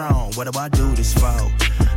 strong. 0.00 0.32
What 0.32 0.50
do 0.50 0.58
I 0.58 0.68
do 0.68 0.94
this 0.94 1.12
for? 1.12 1.36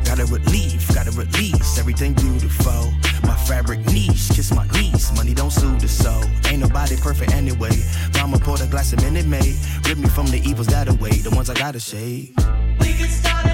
Gotta 0.03 0.25
relieve, 0.25 0.85
gotta 0.93 1.11
release 1.11 1.77
everything 1.79 2.13
beautiful. 2.13 2.91
My 3.23 3.35
fabric 3.47 3.79
niche, 3.87 4.29
kiss 4.35 4.53
my 4.53 4.67
knees. 4.67 5.11
Money 5.15 5.33
don't 5.33 5.51
soothe 5.51 5.79
the 5.79 5.87
soul. 5.87 6.23
Ain't 6.49 6.61
nobody 6.61 6.97
perfect 6.97 7.31
anyway. 7.33 7.75
Mama 8.15 8.39
poured 8.39 8.61
a 8.61 8.67
glass 8.67 8.93
of 8.93 9.01
Minute 9.01 9.25
Maid. 9.25 9.55
Rip 9.87 9.97
me 9.97 10.09
from 10.09 10.27
the 10.27 10.41
evils 10.49 10.67
that 10.67 10.89
away, 10.89 11.11
the 11.11 11.31
ones 11.31 11.49
I 11.49 11.53
gotta 11.53 11.79
shade. 11.79 12.33
We 12.79 12.93
can 12.93 13.09
start 13.09 13.52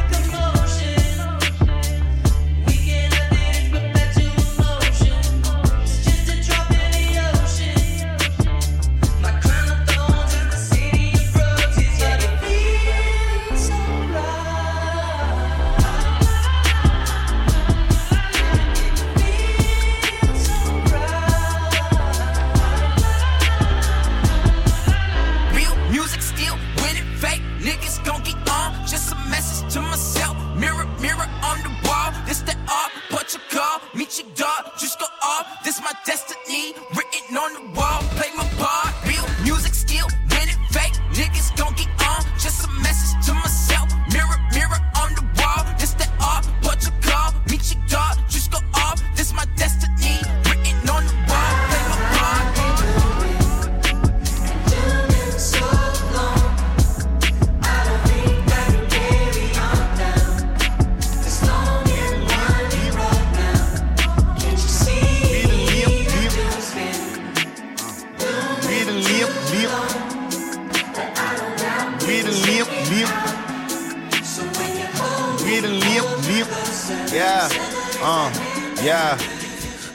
Yeah. 78.89 79.17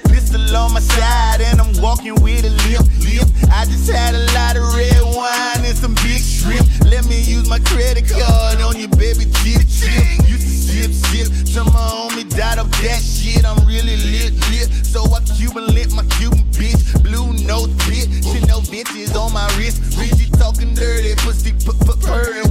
Pistol 0.06 0.54
on 0.54 0.72
my 0.72 0.78
side 0.78 1.40
and 1.40 1.60
I'm 1.60 1.74
walking 1.82 2.14
with 2.22 2.46
a 2.46 2.54
limp, 2.70 2.86
limp. 3.02 3.26
I 3.50 3.66
just 3.66 3.90
had 3.90 4.14
a 4.14 4.22
lot 4.38 4.54
of 4.54 4.62
red 4.70 5.02
wine 5.02 5.66
and 5.66 5.76
some 5.76 5.94
big 6.06 6.22
shrimp. 6.22 6.62
Let 6.86 7.04
me 7.10 7.18
use 7.20 7.48
my 7.48 7.58
credit 7.58 8.06
card 8.08 8.62
on 8.62 8.78
your 8.78 8.94
baby 8.94 9.26
dip 9.42 9.66
chip. 9.66 10.30
Used 10.30 10.46
to 10.46 10.54
sip 10.62 10.92
sip, 11.10 11.26
some 11.42 11.66
my 11.74 11.82
homie 11.90 12.30
died 12.38 12.60
of 12.60 12.70
that 12.86 13.02
shit. 13.02 13.44
I'm 13.44 13.66
really 13.66 13.96
lit 13.96 14.30
lit, 14.54 14.70
so 14.86 15.02
I 15.10 15.18
Cuban 15.26 15.74
lit 15.74 15.90
my 15.90 16.04
Cuban 16.14 16.46
bitch. 16.54 17.02
Blue 17.02 17.34
nose 17.50 17.74
bitch, 17.90 18.06
she 18.30 18.46
no 18.46 18.60
bitches 18.60 19.18
on 19.18 19.32
my 19.32 19.50
wrist. 19.58 19.82
Reggie 19.98 20.30
talking 20.38 20.72
dirty, 20.72 21.16
pussy 21.16 21.50
p 21.50 21.66
p 21.66 21.90
purring 21.98 22.43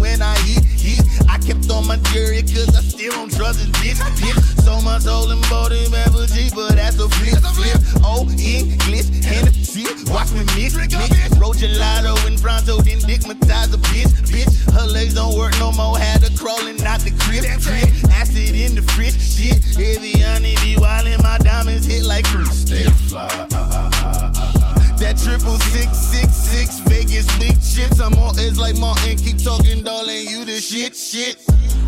my 1.94 2.12
jury, 2.12 2.42
cause 2.42 2.76
I 2.76 2.82
still 2.82 3.14
on 3.20 3.30
drugs 3.30 3.64
and 3.64 3.74
bitch. 3.76 4.02
bitch. 4.18 4.64
Sold 4.64 4.84
my 4.84 4.98
soul 5.00 5.30
and 5.30 5.42
bought 5.50 5.72
him 5.72 5.92
never 5.92 6.26
G, 6.26 6.50
but 6.56 6.76
that's 6.76 6.98
a 6.98 7.08
flip. 7.10 7.38
flip. 7.54 7.78
Oh, 8.04 8.26
English, 8.40 9.10
Hennessy, 9.24 9.86
watch 10.12 10.32
me 10.32 10.44
mix. 10.58 10.74
mix. 10.74 11.38
Roll 11.38 11.54
gelato 11.54 12.16
and 12.26 12.42
pronto, 12.42 12.82
then 12.82 13.00
digmatize 13.00 13.74
a 13.74 13.78
bitch. 13.78 14.10
Bitch, 14.26 14.54
her 14.74 14.88
legs 14.88 15.14
don't 15.14 15.38
work 15.38 15.54
no 15.60 15.72
more, 15.72 15.98
had 15.98 16.24
her 16.24 16.36
crawling 16.36 16.82
out 16.84 17.02
the 17.02 17.12
crib. 17.22 17.44
crib. 17.62 17.90
Acid 18.12 18.56
in 18.56 18.74
the 18.76 18.82
fridge, 18.94 19.20
shit. 19.20 19.62
Heavy 19.78 20.24
on 20.24 20.46
it, 20.46 20.58
be 20.62 20.76
wildin', 20.76 21.22
my 21.22 21.38
diamonds 21.40 21.86
hit 21.86 22.04
like 22.04 22.26
cruise. 22.26 22.50
Stay 22.50 22.86
fly, 23.10 23.28
uh, 23.28 23.48
uh, 23.54 23.70
uh, 23.72 23.92
uh. 23.96 24.74
That 24.98 25.18
triple 25.18 25.60
six 25.76 25.98
six 25.98 26.34
six 26.34 26.80
Vegas 26.88 27.28
big 27.38 27.60
chips. 27.62 28.00
I'm 28.00 28.14
on 28.14 28.40
edge 28.40 28.58
like 28.58 28.78
Martin. 28.78 29.18
Keep 29.18 29.44
talking, 29.44 29.84
darling. 29.84 30.28
You 30.30 30.46
the 30.46 30.62
shit, 30.62 30.96
shit. 30.96 31.36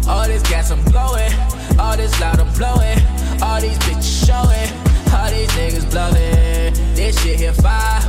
All 0.08 0.28
this 0.28 0.44
gas 0.44 0.70
I'm 0.72 0.84
blowing, 0.84 1.34
all 1.80 1.98
this 1.98 2.20
loud 2.22 2.40
I'm 2.40 2.54
blowing, 2.54 3.00
all 3.42 3.60
these 3.60 3.78
bitches 3.80 4.26
showing, 4.28 4.70
all 5.12 5.30
these 5.32 5.50
niggas 5.58 5.90
blowing. 5.90 6.74
This 6.94 7.20
shit 7.22 7.40
here 7.40 7.54
fire, 7.54 8.02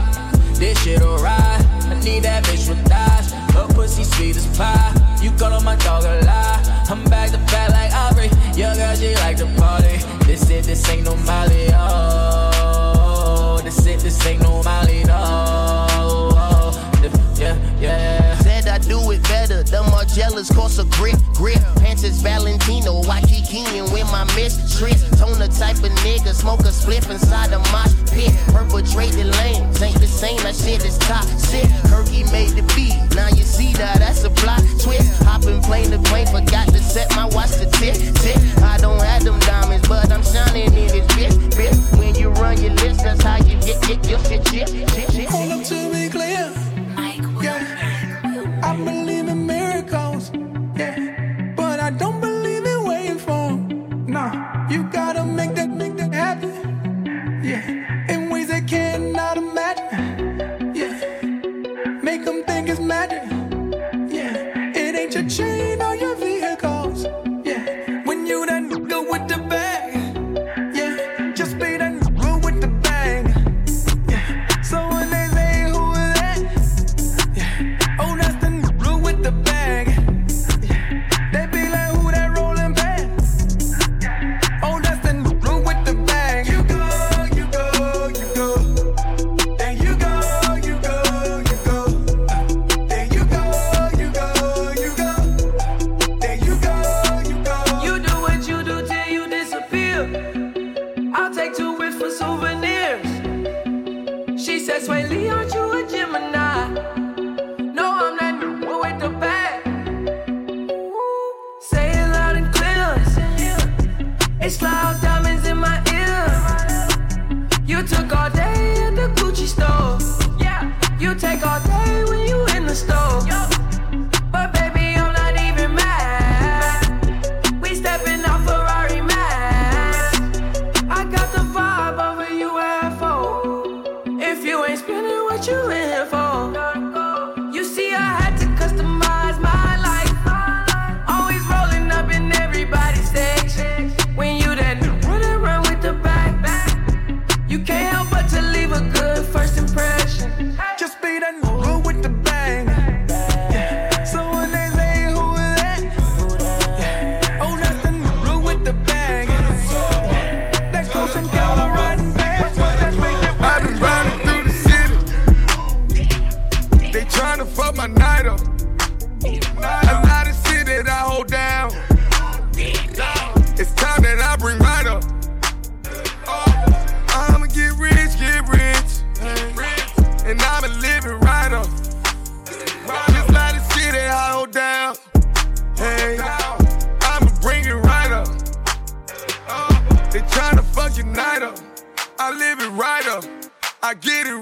this 0.55 0.79
shit 0.83 1.01
alright. 1.01 1.65
I 1.89 1.99
need 2.05 2.25
that 2.25 2.45
bitch 2.45 2.69
with 2.69 2.87
thighs, 2.87 3.33
her 3.55 3.67
pussy 3.75 4.05
sweet 4.05 4.37
as 4.37 4.47
pie. 4.59 4.93
You 5.23 5.31
callin' 5.33 5.65
my 5.65 5.77
dog 5.77 6.05
a 6.05 6.25
lie. 6.25 6.85
I'm 6.89 7.03
back 7.05 7.31
to 7.31 7.39
back 7.51 7.71
like 7.71 7.93
Aubrey. 7.93 8.31
Your 8.55 8.75
girl 8.75 8.95
she 8.95 9.15
like 9.17 9.39
to 9.39 9.47
party. 9.57 9.97
This 10.27 10.49
it, 10.51 10.65
this 10.65 10.89
ain't 10.91 11.05
no 11.05 11.17
Molly. 11.17 11.69
Oh, 11.73 13.61
this 13.65 13.85
it, 13.87 14.01
this 14.01 14.25
ain't 14.27 14.43
no 14.43 14.63
Molly. 14.63 15.03
No, 15.05 15.17
oh, 15.19 16.31
oh. 16.37 17.37
yeah, 17.39 17.57
yeah. 17.81 18.46
I 18.77 18.79
do 18.79 19.11
it 19.11 19.23
better. 19.23 19.63
The 19.63 19.81
Margielas 19.89 20.55
cost 20.55 20.79
a 20.79 20.85
grip, 21.01 21.17
grip. 21.33 21.57
Pants 21.81 22.03
is 22.03 22.21
Valentino, 22.21 23.01
Waikiki 23.09 23.65
and 23.73 23.91
with 23.91 24.05
my 24.13 24.25
mistress. 24.37 25.01
Tone 25.17 25.39
the 25.39 25.49
type 25.49 25.81
of 25.81 25.97
nigga, 26.05 26.35
smoke 26.35 26.61
a 26.61 26.69
spliff 26.69 27.09
inside 27.09 27.49
the 27.49 27.59
mosh 27.73 27.97
pit. 28.13 28.37
Perpetrated 28.53 29.33
lanes, 29.41 29.81
ain't 29.81 29.99
the 29.99 30.07
same, 30.07 30.37
that 30.45 30.55
shit 30.55 30.85
is 30.85 30.99
toxic. 30.99 31.65
Kirky 31.89 32.31
made 32.31 32.53
the 32.53 32.61
beat, 32.77 32.93
now 33.17 33.29
you 33.29 33.45
see 33.49 33.73
that, 33.81 34.01
that's 34.01 34.25
a 34.25 34.31
plot 34.31 34.61
twist. 34.79 35.23
Hopping 35.23 35.63
plane 35.63 35.91
to 35.93 35.99
plane, 36.11 36.27
forgot 36.27 36.69
to 36.69 36.79
set 36.79 37.09
my 37.17 37.25
watch 37.33 37.57
to 37.57 37.65
tick, 37.81 37.97
tick. 38.21 38.37
I 38.61 38.77
don't 38.77 39.01
have 39.01 39.25
them 39.25 39.41
diamonds, 39.41 39.89
but 39.89 40.13
I'm 40.13 40.23
shining 40.23 40.69
in 40.69 40.93
this 40.93 41.07
bitch, 41.17 41.33
bitch. 41.57 41.99
When 41.99 42.15
you 42.15 42.29
run 42.29 42.61
your 42.61 42.75
list, 42.75 43.01
that's 43.05 43.23
how 43.23 43.39
you 43.39 43.57
get, 43.65 43.81
get 43.89 44.05
your 44.05 44.21
shit, 44.29 44.47
shit, 44.49 44.69
shit. 44.69 45.29
Hold 45.31 45.53
up 45.53 45.65
to 45.65 45.91
be 45.91 46.11
clear. 46.11 46.66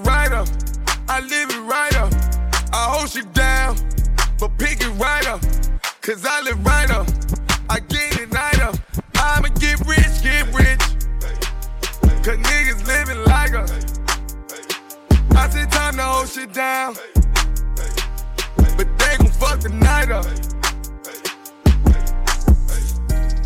Right 0.05 0.31
up. 0.31 0.47
I 1.07 1.19
live 1.19 1.49
it 1.49 1.61
right 1.61 1.95
up. 1.97 2.13
I 2.71 2.87
hold 2.89 3.13
you 3.15 3.23
down, 3.33 3.75
but 4.39 4.57
pick 4.57 4.81
it 4.81 4.93
right 4.99 5.27
up. 5.27 5.41
Cause 6.01 6.25
I 6.25 6.41
live 6.41 6.63
right 6.65 6.89
up. 6.91 7.07
I 7.69 7.79
get 7.79 8.19
it 8.19 8.33
right 8.33 8.61
up. 8.61 8.75
I'ma 9.15 9.49
get 9.59 9.79
rich, 9.87 10.21
get 10.21 10.45
rich. 10.53 10.79
Cause 12.23 12.37
niggas 12.37 12.85
living 12.87 13.23
like 13.25 13.53
us. 13.53 13.71
I 15.35 15.49
said 15.49 15.71
time 15.71 15.95
to 15.95 16.03
hold 16.03 16.29
shit 16.29 16.53
down. 16.53 16.95
But 18.77 18.87
they 18.99 19.17
gon' 19.17 19.27
fuck 19.27 19.59
the 19.59 19.69
night 19.69 20.11
up. 20.11 20.25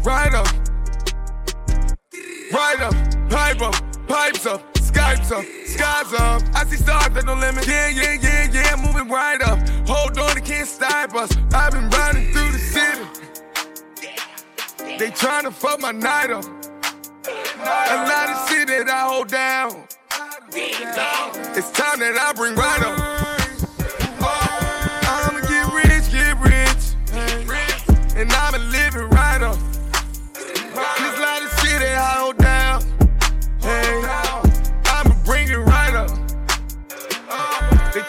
Right 0.03 0.33
up. 0.33 0.47
Right 2.51 2.81
up. 2.81 3.29
Pipe 3.29 3.61
up. 3.61 4.07
Pipes 4.07 4.45
up. 4.45 4.68
Skypes 5.09 5.31
up. 5.31 5.45
Skies 5.65 6.13
up. 6.13 6.43
I 6.53 6.65
see 6.65 6.77
stars 6.77 7.17
at 7.17 7.25
no 7.25 7.33
limit. 7.33 7.65
Yeah, 7.67 7.89
yeah, 7.89 8.13
yeah, 8.21 8.51
yeah. 8.51 8.75
Moving 8.75 9.09
right 9.09 9.41
up. 9.41 9.57
Hold 9.87 10.19
on, 10.19 10.35
they 10.35 10.41
can't 10.41 10.67
stop 10.67 11.15
us. 11.15 11.35
I've 11.51 11.71
been 11.71 11.89
riding 11.89 12.31
through 12.31 12.51
the 12.51 12.59
city. 12.59 13.05
They 14.99 15.09
tryna 15.11 15.51
fuck 15.51 15.79
my 15.79 15.91
night 15.91 16.29
up. 16.29 16.45
A 17.25 18.05
lot 18.05 18.29
of 18.29 18.49
shit 18.49 18.67
that 18.67 18.87
I 18.87 19.07
hold 19.07 19.29
down. 19.29 19.83
It's 20.51 21.71
time 21.71 21.99
that 21.99 22.17
I 22.19 22.33
bring 22.33 22.55
right 22.55 22.81
up. 22.83 22.98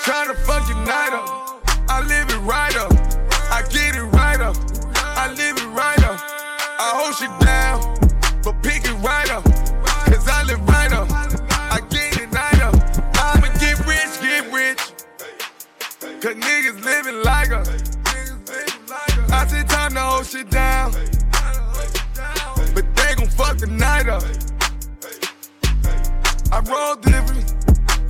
Tryna 0.03 0.35
fuck 0.47 0.67
your 0.69 0.79
night 0.87 1.13
up. 1.13 1.61
I 1.89 2.01
live 2.01 2.31
it 2.31 2.39
right 2.39 2.75
up. 2.77 2.93
I 3.53 3.63
get 3.71 3.95
it 3.97 4.03
right 4.03 4.41
up. 4.41 4.57
I 4.97 5.29
live 5.35 5.57
it 5.59 5.69
right 5.77 6.03
up. 6.05 6.19
I 6.79 6.93
hold 6.97 7.15
shit 7.17 7.31
down, 7.41 7.81
but 8.43 8.63
pick 8.63 8.85
it 8.85 8.97
right 9.05 9.31
up. 9.31 9.45
Cause 9.45 10.27
I 10.27 10.43
live 10.45 10.61
right 10.67 10.93
up. 10.93 11.09
I 11.11 11.81
get 11.91 12.19
it 12.19 12.31
right 12.33 12.63
up. 12.63 12.75
I'ma 13.17 13.49
get 13.61 13.79
rich, 13.87 14.21
get 14.23 14.51
rich. 14.53 14.81
Cause 16.23 16.35
niggas 16.35 16.83
living 16.83 17.23
like 17.23 17.51
us. 17.51 17.69
I 19.31 19.47
said 19.47 19.69
time 19.69 19.95
to 19.95 20.01
hold 20.01 20.27
shit 20.27 20.49
down. 20.51 20.93
But 22.75 22.85
they 22.97 23.15
gon' 23.17 23.29
fuck 23.29 23.59
the 23.59 23.67
night 23.67 24.09
up. 24.09 24.23
I 26.53 26.61
roll 26.61 26.97
different. 26.97 27.55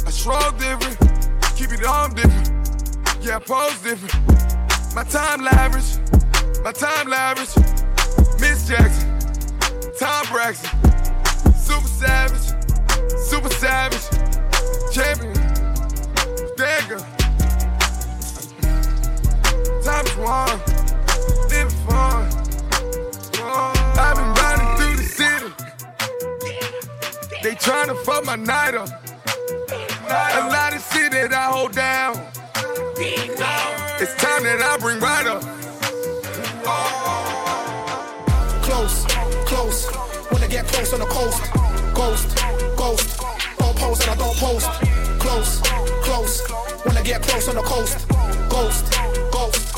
I 0.06 0.10
stroll 0.10 0.52
different. 0.52 1.09
Keep 1.60 1.72
it 1.72 1.84
on 1.84 2.14
different. 2.14 2.48
Yeah, 3.20 3.36
I 3.36 3.38
pose 3.38 3.78
different. 3.82 4.14
My 4.94 5.04
time 5.04 5.42
lavish. 5.42 5.98
My 6.64 6.72
time 6.72 7.06
lavish. 7.06 7.54
Miss 8.40 8.66
Jackson. 8.66 9.10
Toni 9.98 10.26
Braxton. 10.32 10.70
Super 11.52 11.86
savage. 11.86 12.46
Super 13.28 13.50
savage. 13.50 14.08
Champion. 14.90 15.34
Dagger. 16.56 16.98
Time 19.84 20.06
is 20.06 20.16
one. 20.16 20.58
Living 21.50 21.76
fun. 21.84 22.24
I've 23.98 24.16
been 24.16 24.32
riding 24.32 24.70
through 24.78 24.96
the 24.96 25.02
city. 25.02 25.52
They 27.42 27.54
tryna 27.54 27.98
fuck 27.98 28.24
my 28.24 28.36
night 28.36 28.74
up. 28.74 28.88
A 30.10 30.48
lot 30.48 30.74
of 30.74 30.82
shit 30.92 31.12
that 31.12 31.32
I 31.32 31.52
hold 31.52 31.70
down. 31.72 32.16
It's 32.98 34.14
time 34.16 34.42
that 34.42 34.60
I 34.60 34.76
bring 34.78 34.98
right 34.98 35.24
up. 35.24 35.40
Close, 38.60 39.04
close. 39.46 39.86
When 40.32 40.42
I 40.42 40.48
get 40.48 40.66
close 40.66 40.92
on 40.92 40.98
the 40.98 41.06
coast, 41.06 41.40
ghost, 41.94 42.36
ghost. 42.76 43.20
Don't 43.58 43.76
pose 43.76 44.00
and 44.00 44.10
I 44.10 44.16
don't 44.16 44.36
post. 44.36 44.68
Close, 45.20 45.60
close. 46.02 46.42
When 46.84 46.96
I 46.96 47.02
get 47.02 47.22
close 47.22 47.46
on 47.48 47.54
the 47.54 47.62
coast, 47.62 48.08
ghost, 48.48 48.92
ghost. 49.30 49.76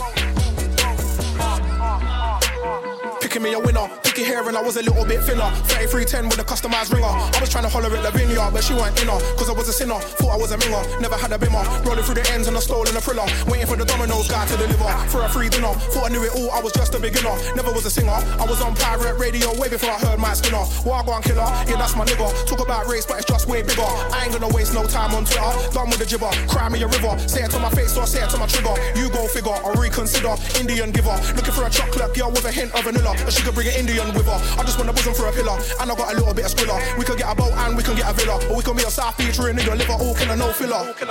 Picking 3.20 3.42
me 3.42 3.52
a 3.52 3.58
winner, 3.58 3.86
hair 4.22 4.46
and 4.46 4.56
I 4.56 4.62
was 4.62 4.76
a 4.76 4.82
little 4.82 5.04
bit 5.04 5.22
thinner. 5.24 5.50
3310 5.66 6.28
with 6.28 6.38
a 6.38 6.44
customized 6.44 6.92
ringer. 6.92 7.06
I 7.06 7.38
was 7.40 7.48
trying 7.48 7.64
to 7.64 7.70
holler 7.70 7.90
at 7.94 8.02
Lavinia, 8.02 8.50
but 8.52 8.62
she 8.64 8.74
weren't 8.74 8.96
in 9.00 9.08
her. 9.08 9.18
Cause 9.36 9.48
I 9.48 9.52
was 9.52 9.68
a 9.68 9.72
sinner, 9.72 9.98
thought 9.98 10.32
I 10.32 10.36
was 10.36 10.52
a 10.52 10.58
minger. 10.58 10.82
Never 11.00 11.16
had 11.16 11.32
a 11.32 11.38
bimmer. 11.38 11.62
Rolling 11.84 12.04
through 12.04 12.20
the 12.20 12.26
ends 12.32 12.48
and 12.48 12.56
I 12.56 12.60
stole 12.60 12.88
in 12.88 12.96
a 12.96 13.00
thriller. 13.00 13.26
Waiting 13.46 13.66
for 13.66 13.76
the 13.76 13.84
Domino's 13.84 14.28
guy 14.28 14.46
to 14.46 14.56
deliver. 14.56 14.90
For 15.08 15.22
a 15.22 15.28
free 15.28 15.48
dinner, 15.48 15.72
thought 15.92 16.06
I 16.06 16.12
knew 16.12 16.22
it 16.22 16.32
all, 16.36 16.50
I 16.50 16.60
was 16.60 16.72
just 16.72 16.94
a 16.94 17.00
beginner. 17.00 17.34
Never 17.56 17.72
was 17.72 17.86
a 17.86 17.90
singer. 17.90 18.12
I 18.12 18.44
was 18.46 18.60
on 18.60 18.74
pirate 18.76 19.18
radio 19.18 19.52
way 19.58 19.68
before 19.68 19.90
I 19.90 19.98
heard 19.98 20.18
my 20.18 20.34
skinner. 20.34 20.64
Wagwan 20.84 21.22
killer, 21.22 21.48
yeah, 21.66 21.76
that's 21.76 21.96
my 21.96 22.04
nigga. 22.04 22.28
Talk 22.46 22.60
about 22.60 22.86
race, 22.86 23.06
but 23.06 23.18
it's 23.18 23.26
just 23.26 23.48
way 23.48 23.62
bigger. 23.62 23.82
I 23.82 24.24
ain't 24.24 24.32
gonna 24.32 24.52
waste 24.54 24.74
no 24.74 24.86
time 24.86 25.14
on 25.14 25.24
Twitter. 25.24 25.52
Done 25.72 25.90
with 25.90 25.98
the 25.98 26.06
jibber, 26.06 26.30
cry 26.48 26.68
me 26.68 26.82
a 26.82 26.86
river. 26.86 27.18
Say 27.26 27.42
it 27.42 27.50
to 27.52 27.58
my 27.58 27.70
face 27.70 27.96
or 27.96 28.06
say 28.06 28.22
it 28.22 28.30
to 28.30 28.38
my 28.38 28.46
trigger. 28.46 28.74
You 28.94 29.10
go 29.10 29.26
figure, 29.26 29.52
I'll 29.64 29.74
reconsider. 29.74 30.34
Indian 30.60 30.92
giver, 30.92 31.16
looking 31.34 31.54
for 31.54 31.66
a 31.66 31.70
chocolate 31.70 32.14
girl 32.14 32.30
with 32.30 32.44
a 32.44 32.52
hint 32.52 32.72
of 32.74 32.84
vanilla. 32.84 33.14
But 33.24 33.32
she 33.32 33.42
could 33.42 33.54
bring 33.54 33.68
an 33.68 33.74
Indian 33.74 34.11
I 34.20 34.62
just 34.64 34.78
want 34.78 34.90
a 34.90 34.92
bosom 34.92 35.14
for 35.14 35.26
a 35.28 35.32
pillar, 35.32 35.56
and 35.80 35.90
I 35.90 35.94
got 35.94 36.12
a 36.12 36.16
little 36.16 36.34
bit 36.34 36.44
of 36.44 36.50
squiller. 36.50 36.78
We 36.98 37.04
could 37.04 37.18
get 37.18 37.30
a 37.30 37.34
boat 37.34 37.52
and 37.52 37.76
we 37.76 37.82
can 37.82 37.96
get 37.96 38.10
a 38.10 38.12
villa, 38.12 38.36
or 38.48 38.56
we 38.56 38.62
can 38.62 38.76
be 38.76 38.82
a 38.82 38.90
South 38.90 39.16
featuring 39.16 39.58
in 39.58 39.64
your 39.64 39.76
liver. 39.76 39.92
All 39.92 40.14
can 40.14 40.30
a 40.30 40.36
no 40.36 40.52
filler. 40.52 40.92
Can. 40.94 41.08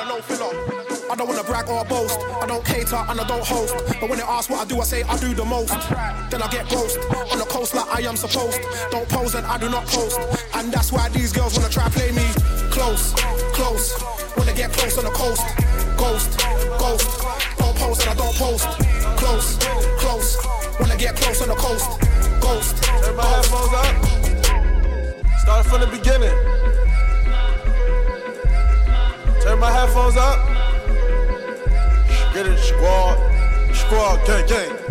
I 1.11 1.15
don't 1.15 1.27
wanna 1.27 1.43
brag 1.43 1.67
or 1.67 1.83
boast. 1.85 2.19
I 2.41 2.45
don't 2.45 2.63
cater 2.63 2.95
and 2.95 3.19
I 3.19 3.27
don't 3.27 3.43
host. 3.43 3.75
But 3.99 4.09
when 4.09 4.17
they 4.17 4.23
ask 4.23 4.49
what 4.49 4.61
I 4.61 4.65
do, 4.65 4.79
I 4.79 4.83
say 4.83 5.03
I 5.03 5.17
do 5.19 5.33
the 5.33 5.43
most. 5.43 5.73
Then 6.31 6.41
I 6.41 6.47
get 6.49 6.69
ghost 6.69 6.97
on 7.31 7.37
the 7.37 7.45
coast 7.45 7.75
like 7.75 7.87
I 7.89 8.07
am 8.07 8.15
supposed. 8.15 8.61
Don't 8.91 9.09
pose 9.09 9.35
and 9.35 9.45
I 9.45 9.57
do 9.57 9.69
not 9.69 9.85
post. 9.87 10.19
And 10.55 10.71
that's 10.71 10.91
why 10.91 11.09
these 11.09 11.33
girls 11.33 11.57
wanna 11.57 11.69
try 11.69 11.89
play 11.89 12.11
me 12.11 12.25
close, 12.71 13.13
close. 13.53 13.93
They 14.45 14.53
get 14.53 14.71
close 14.71 14.97
on 14.97 15.03
the 15.03 15.11
coast, 15.11 15.43
ghost, 15.97 16.39
ghost. 16.79 17.50
Pose 17.91 18.07
and 18.07 18.09
I 18.09 18.23
don't 18.23 18.35
post. 18.35 18.67
Close, 19.17 19.57
close. 19.99 20.37
I 20.79 20.95
get 20.95 21.13
close 21.17 21.41
on 21.41 21.49
the 21.49 21.55
coast, 21.55 21.89
ghost. 22.39 22.81
Turn 22.83 23.17
my 23.17 23.25
headphones 23.25 23.73
up. 23.73 23.85
Start 25.39 25.65
from 25.65 25.81
the 25.81 25.87
beginning. 25.87 26.31
Turn 29.41 29.59
my 29.59 29.71
headphones 29.71 30.15
up. 30.15 30.39
Get 32.33 32.45
it, 32.45 32.59
squad. 32.59 33.17
Squad, 33.75 34.25
gang, 34.25 34.47
gang. 34.47 34.90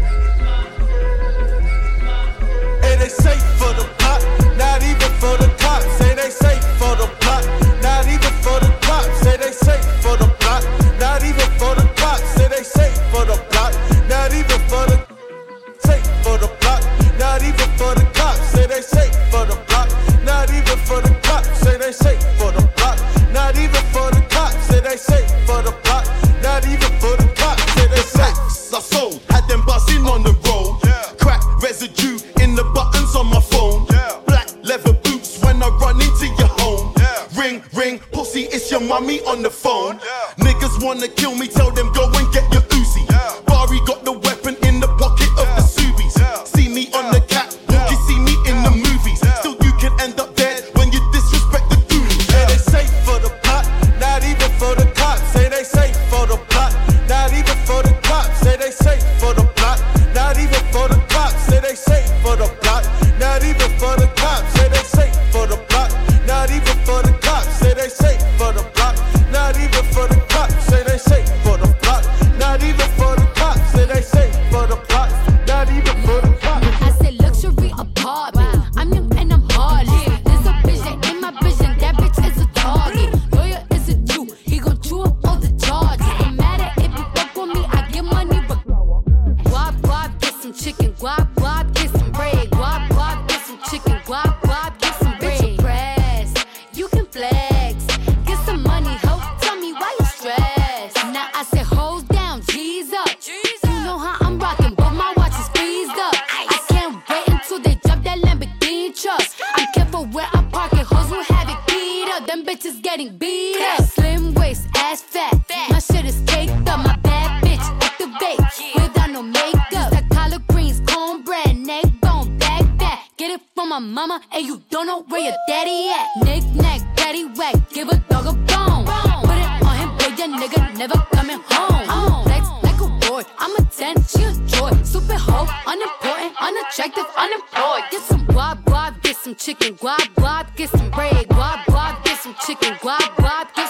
mama 124.00 124.20
and 124.32 124.46
you 124.46 124.62
don't 124.70 124.86
know 124.86 125.02
where 125.08 125.20
your 125.20 125.36
daddy 125.46 125.90
at. 125.90 126.06
Nick 126.24 126.44
nack, 126.54 126.80
daddy 126.96 127.24
whack, 127.36 127.54
give 127.70 127.88
a 127.88 127.96
dog 128.08 128.26
a 128.26 128.32
bone. 128.32 128.84
Put 129.26 129.36
it 129.44 129.50
on 129.68 129.76
him, 129.80 129.90
but 129.98 130.12
nigga 130.40 130.60
never 130.78 130.98
coming 131.12 131.40
home. 131.50 131.84
I'm 131.94 132.24
flex 132.24 132.48
like 132.62 132.80
a 132.80 132.88
boy, 133.04 133.22
I'm 133.38 133.54
a 133.56 133.62
10, 133.62 134.02
she 134.04 134.22
a 134.24 134.32
joy. 134.52 134.72
Super 134.84 135.18
hoe, 135.26 135.48
unimportant, 135.66 136.32
unattractive, 136.40 137.08
unemployed. 137.24 137.84
Get 137.90 138.02
some 138.02 138.26
guap 138.28 138.64
guap, 138.64 139.02
get 139.02 139.16
some 139.16 139.34
chicken 139.34 139.74
guap 139.74 140.06
guap, 140.14 140.56
get 140.56 140.70
some 140.70 140.90
bread 140.92 141.28
guap 141.28 141.64
guap, 141.64 142.02
get 142.04 142.18
some 142.20 142.34
chicken 142.46 142.72
guap 142.76 143.04
guap, 143.20 143.54
get 143.54 143.69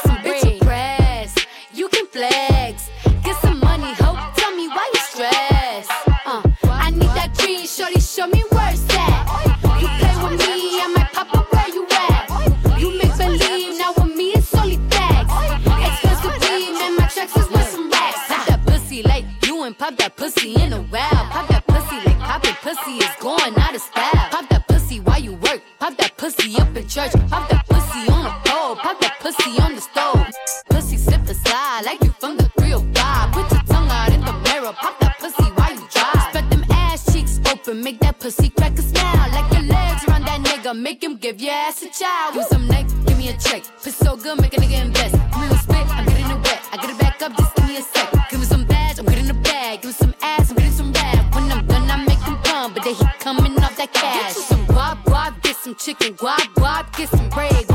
make 40.80 41.02
him 41.02 41.16
give 41.16 41.40
your 41.40 41.52
ass 41.52 41.82
a 41.82 41.90
child. 41.90 42.34
Use 42.34 42.48
some 42.48 42.66
neck, 42.66 42.86
give 43.06 43.18
me 43.18 43.28
a 43.28 43.36
check. 43.36 43.62
Piss 43.82 43.96
so 43.96 44.16
good, 44.16 44.40
make 44.40 44.54
a 44.54 44.60
nigga 44.60 44.84
invest. 44.86 45.12
Give 45.12 45.40
me 45.40 45.48
no 45.48 45.56
spit, 45.56 45.86
I'm 45.88 46.06
getting 46.06 46.30
it 46.30 46.40
wet. 46.44 46.60
I 46.72 46.76
get 46.76 46.90
it 46.90 46.98
back 46.98 47.22
up, 47.22 47.36
just 47.36 47.54
give 47.56 47.66
me 47.66 47.76
a 47.76 47.82
sec. 47.82 48.30
Give 48.30 48.40
me 48.40 48.46
some 48.46 48.64
badge, 48.64 48.98
I'm 48.98 49.06
getting 49.06 49.30
a 49.30 49.34
bag. 49.34 49.82
Give 49.82 49.90
me 49.90 49.92
some 49.92 50.14
ass, 50.22 50.50
I'm 50.50 50.56
getting 50.56 50.72
some 50.72 50.92
rap. 50.92 51.34
When 51.34 51.52
I'm 51.52 51.66
done, 51.66 51.90
I 51.90 51.96
make 52.04 52.22
him 52.22 52.36
come, 52.44 52.72
but 52.72 52.84
then 52.84 52.94
he 52.94 53.04
coming 53.18 53.52
off 53.62 53.76
that 53.76 53.92
cash. 53.92 54.34
Get 54.34 54.36
you 54.36 54.42
some 54.42 54.66
guap, 54.66 55.04
guap, 55.04 55.42
get 55.42 55.56
some 55.56 55.74
chicken, 55.74 56.14
guap, 56.14 56.46
guap, 56.54 56.96
get 56.96 57.08
some 57.08 57.28
bread. 57.28 57.69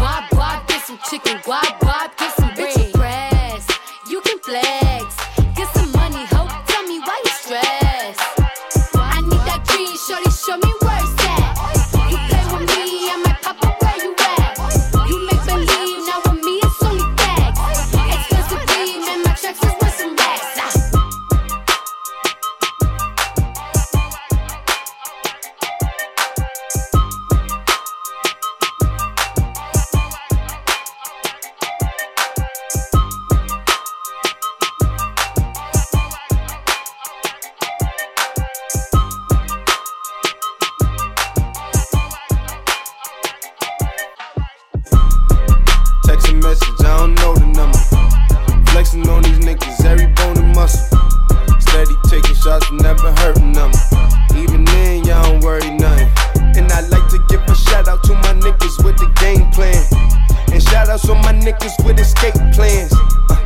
niggas 61.60 61.86
with 61.86 62.00
escape 62.00 62.34
plans. 62.54 62.94
Uh, 63.30 63.46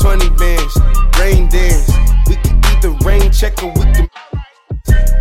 20 0.00 0.30
bands, 0.30 0.78
rain 1.18 1.48
dance. 1.48 1.90
We 2.28 2.36
can 2.36 2.60
either 2.66 2.90
rain 3.04 3.30
checker 3.32 3.66
we 3.66 3.82
can. 3.92 4.08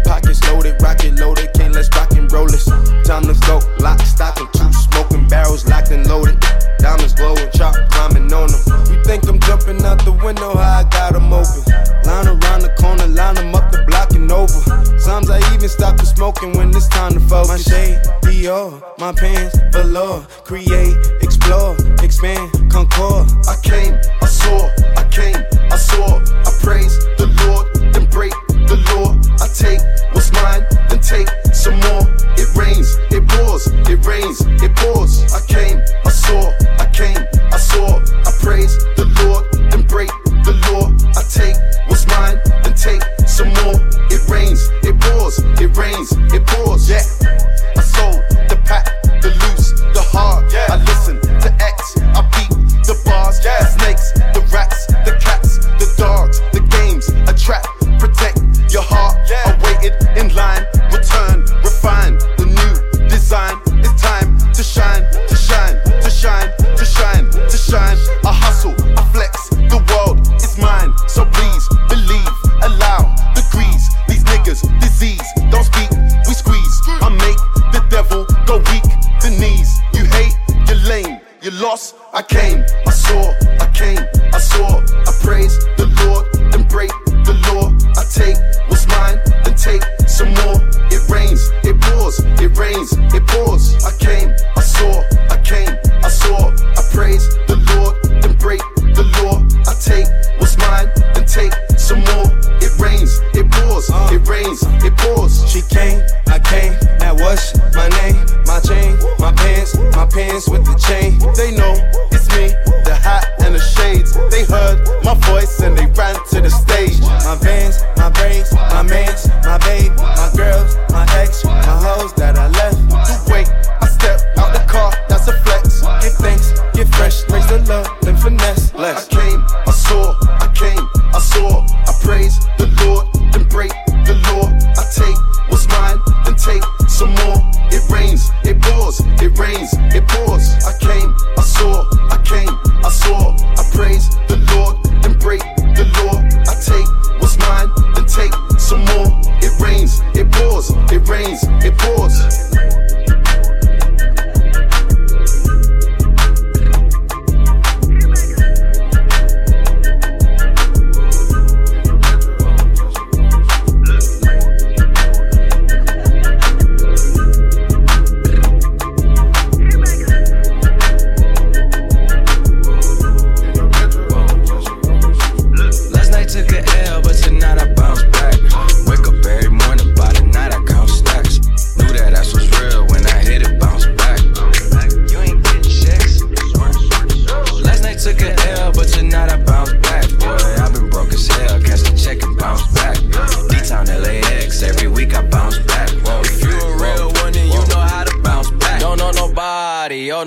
Pockets 0.06 0.44
loaded, 0.48 0.82
rocket 0.82 1.14
loaded, 1.16 1.54
can't 1.54 1.74
let's 1.74 1.90
rock 1.96 2.12
and 2.14 2.32
roll 2.32 2.48
this. 2.48 2.66
Time 3.06 3.24
to 3.24 3.36
go, 3.48 3.60
lock, 3.80 4.00
stock, 4.02 4.40
and 4.40 4.52
two 4.54 4.72
smoking 4.74 5.28
barrels 5.28 5.66
locked 5.68 5.92
and 5.92 6.08
loaded. 6.08 6.40
Diamonds 6.80 7.14
glowing, 7.14 7.50
chop 7.54 7.76
climbing 7.92 8.32
on 8.34 8.50
them. 8.50 8.94
You 8.94 9.04
think 9.04 9.28
I'm 9.28 9.40
jumping 9.42 9.84
out 9.86 10.04
the 10.04 10.12
window, 10.24 10.54
how 10.56 10.80
I 10.80 10.84
got 10.90 11.14
them 11.14 11.32
open. 11.32 11.64
Line 12.06 12.28
around 12.28 12.62
the 12.62 12.74
corner, 12.80 13.08
line 13.08 13.36
them 13.36 13.54
up 13.56 13.72
the 13.72 13.84
block 13.88 14.12
and 14.14 14.32
over. 14.32 14.60
Sometimes 15.00 15.30
I 15.30 15.54
even 15.54 15.70
stop 15.70 15.98
the 15.98 16.06
smoking 16.06 16.58
when 16.58 16.70
it's 16.70 16.88
time 16.88 17.14
to 17.14 17.20
focus. 17.20 17.50
My 17.50 17.58
shade, 17.58 18.00
Dior, 18.24 18.82
my 18.98 19.14
pants, 19.14 19.58
below. 19.72 20.26
Create 20.44 20.96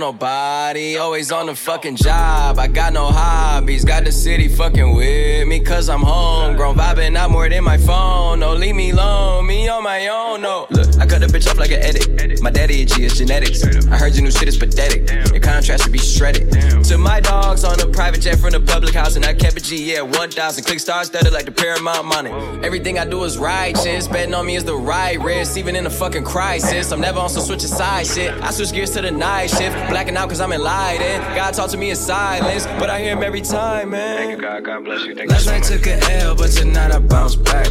nobody, 0.04 0.98
always 0.98 1.32
on 1.32 1.46
the 1.46 1.54
fucking 1.54 1.96
job. 1.96 2.58
I 2.58 2.66
got 2.66 2.92
no 2.92 3.06
hobbies, 3.06 3.86
got 3.86 4.04
the 4.04 4.12
city 4.12 4.48
fucking 4.48 4.94
with 4.94 5.48
me, 5.48 5.60
cause 5.60 5.88
I'm 5.88 6.02
homegrown. 6.02 6.76
Vibing 6.76 7.16
out 7.16 7.30
more 7.30 7.48
than 7.48 7.64
my 7.64 7.78
phone. 7.78 8.40
No, 8.40 8.52
leave 8.52 8.74
me 8.74 8.90
alone, 8.90 9.46
me 9.46 9.66
on 9.66 9.82
my 9.82 10.08
own, 10.08 10.42
no. 10.42 10.66
I 10.98 11.06
cut 11.06 11.20
the 11.20 11.26
bitch 11.26 11.48
off 11.50 11.58
like 11.58 11.70
an 11.70 11.82
edit. 11.82 12.40
My 12.42 12.50
daddy 12.50 12.82
a 12.82 12.84
G, 12.84 13.04
it's 13.04 13.16
genetics. 13.18 13.64
I 13.64 13.96
heard 13.96 14.14
your 14.14 14.24
new 14.24 14.30
shit 14.30 14.48
is 14.48 14.56
pathetic. 14.56 15.10
Your 15.32 15.40
contrast 15.40 15.84
should 15.84 15.92
be 15.92 15.98
shredded. 15.98 16.50
To 16.84 16.98
my 16.98 17.20
dogs 17.20 17.64
on 17.64 17.80
a 17.80 17.86
private 17.86 18.20
jet 18.20 18.38
from 18.38 18.50
the 18.50 18.60
public 18.60 18.94
house, 18.94 19.16
and 19.16 19.24
I 19.24 19.34
kept 19.34 19.56
a 19.56 19.60
G, 19.60 19.92
yeah, 19.92 20.02
1,000. 20.02 20.64
Click 20.64 20.80
stars 20.80 21.06
studded 21.08 21.32
like 21.32 21.44
the 21.46 21.52
Paramount 21.52 22.06
money. 22.06 22.30
Everything 22.64 22.98
I 22.98 23.04
do 23.04 23.24
is 23.24 23.38
righteous. 23.38 24.08
Betting 24.08 24.34
on 24.34 24.46
me 24.46 24.56
is 24.56 24.64
the 24.64 24.76
right 24.76 25.20
risk, 25.20 25.56
even 25.56 25.76
in 25.76 25.86
a 25.86 25.90
fucking 25.90 26.24
crisis. 26.24 26.92
I'm 26.92 27.00
never 27.00 27.18
on 27.20 27.28
some 27.30 27.42
switching 27.42 27.68
side 27.68 28.06
shit. 28.06 28.32
I 28.42 28.50
switch 28.50 28.72
gears 28.72 28.90
to 28.90 29.02
the 29.02 29.10
night 29.10 29.48
shift. 29.50 29.74
Blacking 29.88 30.16
out 30.16 30.28
cause 30.28 30.40
I'm 30.40 30.52
enlightened. 30.52 31.22
God 31.34 31.54
talk 31.54 31.70
to 31.70 31.76
me 31.76 31.90
in 31.90 31.96
silence, 31.96 32.66
but 32.78 32.90
I 32.90 33.00
hear 33.00 33.12
him 33.16 33.22
every 33.22 33.40
time, 33.40 33.90
man. 33.90 34.16
Thank 34.16 34.30
you, 34.32 34.42
God. 34.42 34.64
God 34.64 34.84
bless 34.84 35.04
you. 35.04 35.14
Thank 35.14 35.30
Last 35.30 35.40
you 35.40 35.44
so 35.44 35.50
night 35.52 35.60
much. 35.60 35.68
took 35.68 35.86
an 35.86 36.20
L, 36.20 36.34
but 36.34 36.50
tonight 36.50 36.92
I 36.92 36.98
bounce 36.98 37.36
back. 37.36 37.68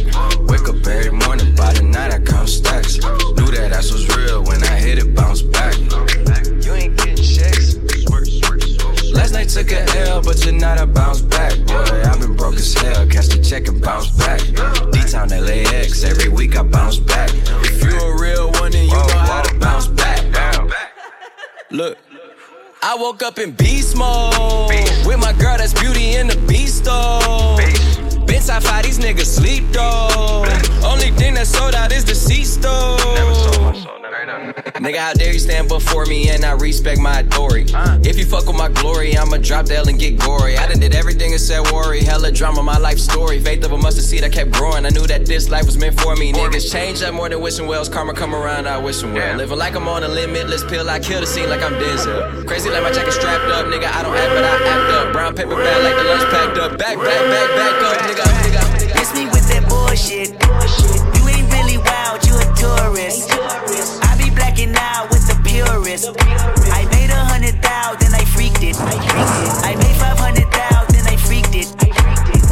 Wake 0.48 0.68
up 0.68 0.86
every 0.86 1.12
morning, 1.12 1.54
by 1.54 1.72
the 1.72 1.82
night 1.82 2.12
I 2.12 2.18
count 2.20 2.48
stacks. 2.48 2.98
Knew 3.36 3.50
that 3.52 3.72
ass 3.72 3.92
was 3.92 4.08
real 4.16 4.42
when 4.44 4.62
I 4.64 4.76
hit 4.78 4.98
it, 4.98 5.14
bounce 5.14 5.42
back. 5.42 5.76
You 5.78 6.72
ain't 6.74 6.96
getting 6.96 7.16
checks. 7.16 7.76
Last 9.12 9.32
night 9.32 9.48
took 9.48 9.70
an 9.72 9.88
L, 10.08 10.22
but 10.22 10.36
tonight 10.36 10.78
I 10.80 10.84
bounce 10.84 11.20
back. 11.20 11.56
Boy, 11.66 12.02
I've 12.04 12.20
been 12.20 12.36
broke 12.36 12.54
as 12.54 12.74
hell, 12.74 13.06
catch 13.06 13.28
the 13.28 13.42
check 13.42 13.68
and 13.68 13.80
bounce 13.80 14.10
back. 14.10 14.40
D-Town 14.92 15.28
LAX, 15.28 16.04
every 16.04 16.28
week 16.28 16.56
I 16.56 16.62
bounce 16.62 16.98
back. 16.98 17.30
If 17.32 17.82
you 17.82 17.98
a 17.98 18.20
real 18.20 18.50
one, 18.52 18.72
then 18.72 18.84
you 18.84 18.92
know 18.92 19.18
how 19.18 19.42
to 19.42 19.58
bounce 19.58 19.86
back. 19.88 20.24
Look. 21.70 21.98
I 22.86 22.96
woke 22.96 23.22
up 23.22 23.38
in 23.38 23.52
beast 23.52 23.96
mode 23.96 24.68
with 25.06 25.18
my 25.18 25.32
girl 25.38 25.56
that's 25.56 25.72
beauty 25.72 26.16
in 26.16 26.26
the 26.26 26.36
beast 26.46 26.84
though. 26.84 27.56
Been 28.34 28.42
top 28.42 28.64
five, 28.64 28.82
these 28.82 28.98
niggas 28.98 29.26
sleep 29.26 29.62
though. 29.70 30.44
Only 30.84 31.12
thing 31.12 31.34
that 31.34 31.46
sold 31.46 31.76
out 31.76 31.92
is 31.92 32.04
the 32.04 32.16
seat 32.16 32.58
though. 32.60 32.96
Nigga, 34.24 34.96
how 34.96 35.12
dare 35.12 35.32
you 35.32 35.38
stand 35.38 35.68
before 35.68 36.06
me 36.06 36.30
and 36.30 36.44
I 36.44 36.52
respect 36.52 36.98
my 37.00 37.20
authority? 37.20 37.72
If 38.08 38.18
you 38.18 38.24
fuck 38.24 38.46
with 38.46 38.56
my 38.56 38.68
glory, 38.68 39.16
I'ma 39.16 39.36
drop 39.38 39.66
the 39.66 39.76
L 39.76 39.88
and 39.88 39.98
get 39.98 40.18
gory. 40.18 40.56
I 40.56 40.66
done 40.66 40.80
did 40.80 40.94
everything 40.94 41.32
and 41.32 41.40
said 41.40 41.70
worry. 41.72 42.02
Hella 42.02 42.32
drama, 42.32 42.62
my 42.62 42.78
life 42.78 42.98
story. 42.98 43.38
Faith 43.40 43.64
of 43.64 43.72
a 43.72 43.78
mustard 43.78 44.04
seed, 44.04 44.24
I 44.24 44.30
kept 44.30 44.52
growing. 44.52 44.86
I 44.86 44.90
knew 44.90 45.06
that 45.06 45.26
this 45.26 45.50
life 45.50 45.66
was 45.66 45.76
meant 45.76 46.00
for 46.00 46.16
me. 46.16 46.32
Niggas 46.32 46.72
change 46.72 47.02
up 47.02 47.12
more 47.12 47.28
than 47.28 47.40
wishing 47.40 47.66
wells. 47.66 47.88
Karma 47.88 48.14
come 48.14 48.34
around, 48.34 48.66
I 48.66 48.78
wish 48.78 49.00
them 49.00 49.12
well. 49.12 49.36
Living 49.36 49.58
like 49.58 49.74
I'm 49.74 49.88
on 49.88 50.02
a 50.02 50.08
limitless 50.08 50.64
pill, 50.64 50.88
I 50.88 51.00
kill 51.00 51.20
the 51.20 51.26
scene 51.26 51.50
like 51.50 51.62
I'm 51.62 51.74
Denzel. 51.74 52.46
Crazy 52.46 52.70
like 52.70 52.82
my 52.82 52.92
jacket 52.92 53.12
strapped 53.12 53.44
up, 53.52 53.66
nigga. 53.66 53.92
I 53.92 54.02
don't 54.02 54.16
act, 54.16 54.32
but 54.34 54.44
I 54.44 54.56
act 54.56 54.90
up. 54.92 55.12
Brown 55.12 55.34
paper 55.34 55.56
bag 55.56 55.82
like 55.84 55.96
the 55.96 56.04
lunch 56.04 56.24
packed 56.30 56.58
up. 56.58 56.78
Back, 56.78 56.96
back, 56.96 57.22
back, 57.28 57.48
back 57.56 57.82
up, 57.82 57.96
nigga, 58.08 58.24
nigga. 58.40 58.94
Miss 58.94 59.12
me 59.14 59.26
with 59.26 59.46
that 59.48 59.68
bullshit. 59.68 60.30
You 61.18 61.28
ain't 61.28 61.52
really 61.52 61.76
wild, 61.76 62.24
you 62.26 62.34
a 62.36 62.46
tourist. 62.56 63.33
Blacking 64.64 64.80
out 64.80 65.10
with 65.10 65.26
the 65.28 65.36
purist. 65.44 66.08
I 66.72 66.88
made 66.90 67.10
a 67.10 67.20
hundred 67.20 67.60
thou, 67.60 67.96
then 68.00 68.14
I 68.14 68.24
freaked 68.24 68.62
it. 68.62 68.76
I 68.80 69.76
made 69.76 69.96
five 70.00 70.16
hundred 70.16 70.48
thou, 70.52 70.84
then 70.88 71.06
I 71.06 71.16
freaked 71.16 71.54
it. 71.54 71.68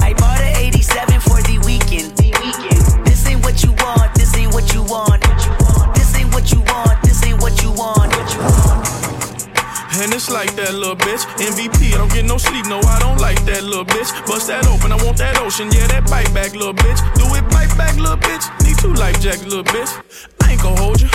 I 0.02 0.12
bought 0.12 0.40
a 0.40 0.52
87 0.60 1.20
for 1.20 1.40
the 1.40 1.56
weekend. 1.64 2.12
This 3.06 3.26
ain't 3.26 3.42
what 3.42 3.64
you 3.64 3.72
want, 3.80 4.14
this 4.14 4.36
ain't 4.36 4.52
what 4.52 4.74
you 4.74 4.82
want. 4.82 5.22
This 5.94 6.14
ain't 6.16 6.32
what 6.34 6.52
you 6.52 6.60
want, 6.60 7.00
this 7.02 7.24
ain't 7.24 7.40
what 7.40 7.62
you 7.62 7.72
want. 7.72 8.12
And 9.96 10.12
it's 10.12 10.28
like 10.28 10.52
that 10.56 10.74
little 10.74 10.96
bitch. 10.96 11.24
MVP, 11.40 11.94
I 11.94 11.96
don't 11.96 12.12
get 12.12 12.26
no 12.26 12.36
sleep, 12.36 12.66
no, 12.66 12.80
I 12.80 12.98
don't 12.98 13.20
like 13.20 13.42
that 13.46 13.64
little 13.64 13.86
bitch. 13.86 14.12
Bust 14.26 14.48
that 14.48 14.66
open, 14.66 14.92
I 14.92 14.96
want 15.04 15.16
that 15.16 15.38
ocean, 15.40 15.72
yeah, 15.72 15.86
that 15.88 16.04
bite 16.10 16.32
back, 16.34 16.52
little 16.52 16.74
bitch. 16.74 17.00
Do 17.16 17.24
it 17.36 17.48
bite 17.48 17.72
back, 17.78 17.96
little 17.96 18.20
bitch. 18.20 18.44
Need 18.66 18.76
two 18.78 18.92
life 18.92 19.18
jacks, 19.20 19.44
little 19.44 19.64
bitch. 19.64 19.88
I 20.42 20.52
ain't 20.52 20.60
gon' 20.60 20.76
hold 20.76 21.00
you, 21.00 21.08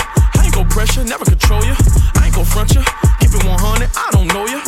pressure, 0.78 1.02
never 1.02 1.24
control 1.24 1.60
you. 1.64 1.74
I 2.14 2.26
ain't 2.26 2.34
gon' 2.36 2.44
front 2.44 2.72
you, 2.72 2.80
keep 3.18 3.34
it 3.34 3.42
100, 3.44 3.90
I 3.96 4.10
don't 4.12 4.28
know 4.28 4.46
you. 4.46 4.67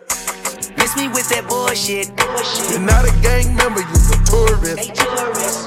Miss 0.91 1.07
me 1.07 1.07
with 1.07 1.29
that 1.31 1.47
bullshit. 1.47 2.11
You're 2.67 2.83
not 2.83 3.07
a 3.07 3.13
gang 3.23 3.55
member, 3.55 3.79
you're 3.79 4.11
a 4.11 4.19
tourist. 4.27 4.91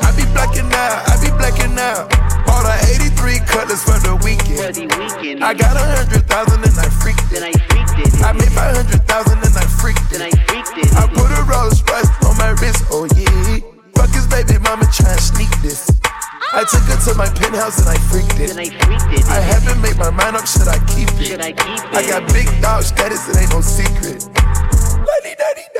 I 0.04 0.12
be 0.12 0.28
blacking 0.36 0.68
out, 0.68 1.00
I 1.08 1.16
be 1.16 1.32
blacking 1.40 1.72
out. 1.80 2.12
Bought 2.44 2.68
a 2.68 2.76
83 2.92 3.40
cutlass 3.48 3.80
for 3.88 3.96
the 4.04 4.20
weekend. 4.20 5.40
I 5.40 5.56
got 5.56 5.80
a 5.80 5.84
hundred 5.96 6.28
thousand 6.28 6.60
and 6.60 6.76
I 6.76 6.92
freaked 7.00 7.32
it. 7.32 7.40
I 7.40 8.36
made 8.36 8.52
five 8.52 8.76
hundred 8.76 9.00
thousand 9.08 9.40
and 9.40 9.54
I 9.56 9.64
freaked 9.64 10.12
it. 10.12 10.20
I 10.92 11.08
put 11.08 11.32
a 11.32 11.40
Rolls 11.48 11.80
Royce 11.88 12.12
on 12.28 12.36
my 12.36 12.52
wrist, 12.60 12.84
oh 12.92 13.08
yeah. 13.16 13.64
Fuck 13.96 14.12
his 14.12 14.28
baby 14.28 14.60
mama 14.60 14.84
try 14.92 15.08
and 15.08 15.24
sneak 15.24 15.48
this. 15.64 15.88
I 16.52 16.68
took 16.68 16.84
her 16.84 17.00
to 17.00 17.16
my 17.16 17.32
penthouse 17.32 17.80
and 17.80 17.88
I 17.88 17.96
freaked 18.12 18.44
it. 18.44 18.52
I 18.52 19.40
haven't 19.40 19.80
made 19.80 19.96
my 19.96 20.12
mind 20.12 20.36
up, 20.36 20.44
should 20.44 20.68
I 20.68 20.76
keep 20.92 21.08
it? 21.16 21.40
I 21.40 22.04
got 22.04 22.28
big 22.36 22.44
dog 22.60 22.84
status, 22.84 23.24
it 23.32 23.40
ain't 23.40 23.56
no 23.56 23.64
secret. 23.64 24.28
Lady 25.04 25.34
daddy 25.36 25.73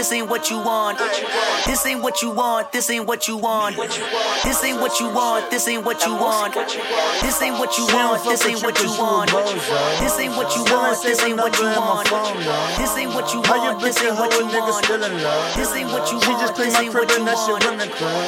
you 0.00 0.06
want, 0.06 0.08
this 0.08 0.12
ain't 0.12 0.30
what 0.30 0.48
you 0.50 0.58
want. 0.58 0.98
This 1.66 1.84
ain't 1.84 2.02
what 2.02 2.22
you 2.22 2.30
want, 2.30 2.72
this 2.72 2.88
ain't 2.88 3.06
what 3.06 3.28
you 3.28 3.36
want. 3.36 3.76
This 3.76 4.64
ain't 4.64 4.80
what 4.80 4.98
you 4.98 5.12
want, 5.12 5.50
this 5.50 5.68
ain't 5.68 5.84
what 5.84 6.06
you 6.06 6.14
want. 6.16 6.54
This 7.20 7.42
ain't 7.42 7.58
what 7.58 7.76
you 7.76 7.84
want, 7.84 8.24
this 8.24 8.46
ain't 8.46 8.62
what 8.62 8.80
you 8.80 8.88
want. 8.96 9.28
This 10.00 10.18
ain't 10.18 10.34
what 10.36 10.56
you 10.56 10.62
want, 10.72 11.02
this 11.02 11.22
ain't 11.22 11.36
what 11.36 11.58
you 11.58 11.66
want. 11.66 12.08
This 12.78 12.96
ain't 12.96 13.12
what 13.12 13.34
you 13.34 13.40
want, 13.44 13.80
this 13.80 14.00
ain't 14.00 14.16
what 14.16 14.32
you 14.32 14.46
want. 14.46 14.88
This 15.56 15.76
ain't 15.76 15.92
what 15.92 16.08
you 16.08 16.16
want, 16.16 16.56
this 16.56 16.80
ain't 16.80 16.94
what 16.94 17.10
you 17.10 17.26
want. 17.28 17.60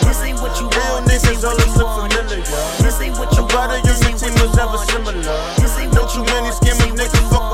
This 0.04 0.20
ain't 0.20 0.40
what 0.40 0.60
you 0.60 0.68
want, 0.68 1.06
this 1.08 1.24
ain't 1.24 1.42
what 1.42 1.64
you 1.64 1.78
want. 1.80 2.12
This 2.12 3.00
ain't 3.00 3.16
what 3.16 3.32
you 3.32 3.44
want, 3.48 3.82
this 3.82 4.02
ain't 4.04 4.20
what 4.20 4.36
you 4.36 5.00
want. 5.00 5.24
This 5.56 5.78
ain't 5.78 5.94
what 5.94 6.14
you 6.14 6.20
want, 6.20 6.60
this 6.60 6.80
ain't 6.84 6.98
what 6.98 7.14
you 7.14 7.28
want. 7.30 7.42
This 7.42 7.51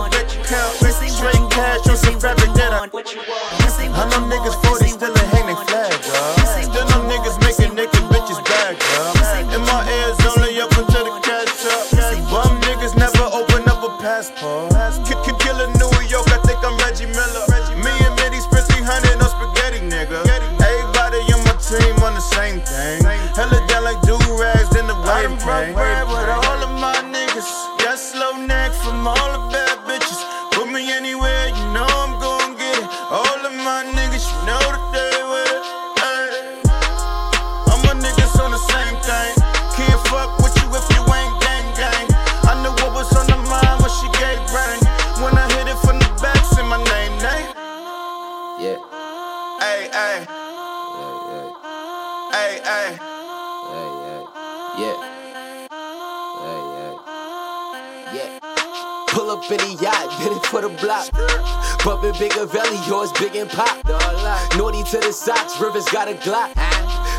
got 65.99 66.07
a 66.07 66.15
Glock. 66.23 66.55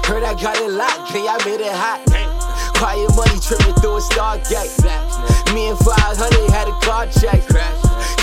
Heard 0.07 0.23
I 0.23 0.33
got 0.39 0.55
it 0.55 0.71
locked, 0.71 1.11
hey, 1.11 1.27
I 1.27 1.35
made 1.43 1.59
it 1.59 1.75
hot. 1.75 1.99
Quiet 2.79 3.11
money 3.11 3.35
tripping 3.43 3.75
through 3.83 3.97
a 3.97 4.01
Stargate. 4.07 4.71
Me 5.53 5.67
and 5.67 5.77
500 5.79 6.47
had 6.47 6.71
a 6.71 6.75
car 6.79 7.03
check. 7.11 7.43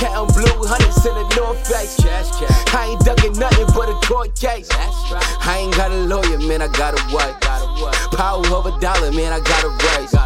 Counting 0.00 0.32
blue 0.32 0.64
hundreds 0.64 1.04
in 1.04 1.12
the 1.12 1.28
North 1.36 1.60
Face. 1.68 2.00
I 2.72 2.88
ain't 2.88 3.00
ducking 3.04 3.36
nothing 3.36 3.68
but 3.76 3.92
a 3.92 3.96
court 4.08 4.32
case. 4.34 4.68
I 4.72 5.60
ain't 5.60 5.76
got 5.76 5.92
a 5.92 6.00
lawyer, 6.08 6.38
man, 6.48 6.62
I 6.62 6.68
got 6.68 6.96
a 6.96 7.02
wife. 7.12 7.36
Power 8.16 8.46
of 8.56 8.64
a 8.64 8.80
dollar, 8.80 9.12
man, 9.12 9.36
I 9.36 9.40
got 9.44 9.60
a 9.60 9.70
raise. 9.92 10.16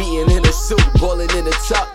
Meeting 0.00 0.34
in 0.34 0.46
a 0.48 0.52
suit, 0.52 0.80
ballin' 0.96 1.28
in 1.36 1.44
the 1.44 1.56
top. 1.68 1.92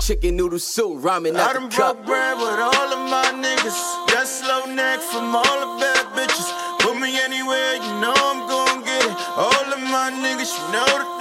Chicken 0.00 0.36
noodle 0.36 0.58
soup, 0.58 1.02
ramen 1.02 1.36
I 1.36 1.40
out 1.42 1.52
done 1.52 1.68
the 1.68 1.76
cup. 1.76 1.96
broke 1.96 2.06
bread 2.06 2.36
with 2.38 2.60
all 2.64 2.88
of 2.96 3.10
my 3.12 3.28
niggas. 3.44 4.08
Got 4.08 4.26
slow 4.26 4.64
neck 4.72 5.00
from 5.00 5.36
all 5.36 5.44
the 5.44 5.80
bad 5.80 5.93
niggas, 10.44 10.58
you 10.58 10.72
know 10.72 10.84
that 10.84 11.13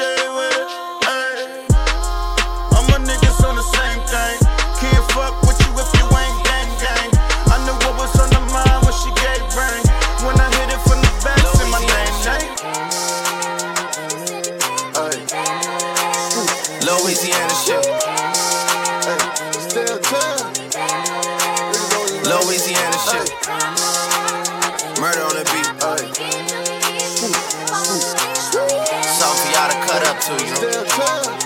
to 30.24 30.32
cut 30.40 30.72
up 30.72 30.88
you? 30.88 31.44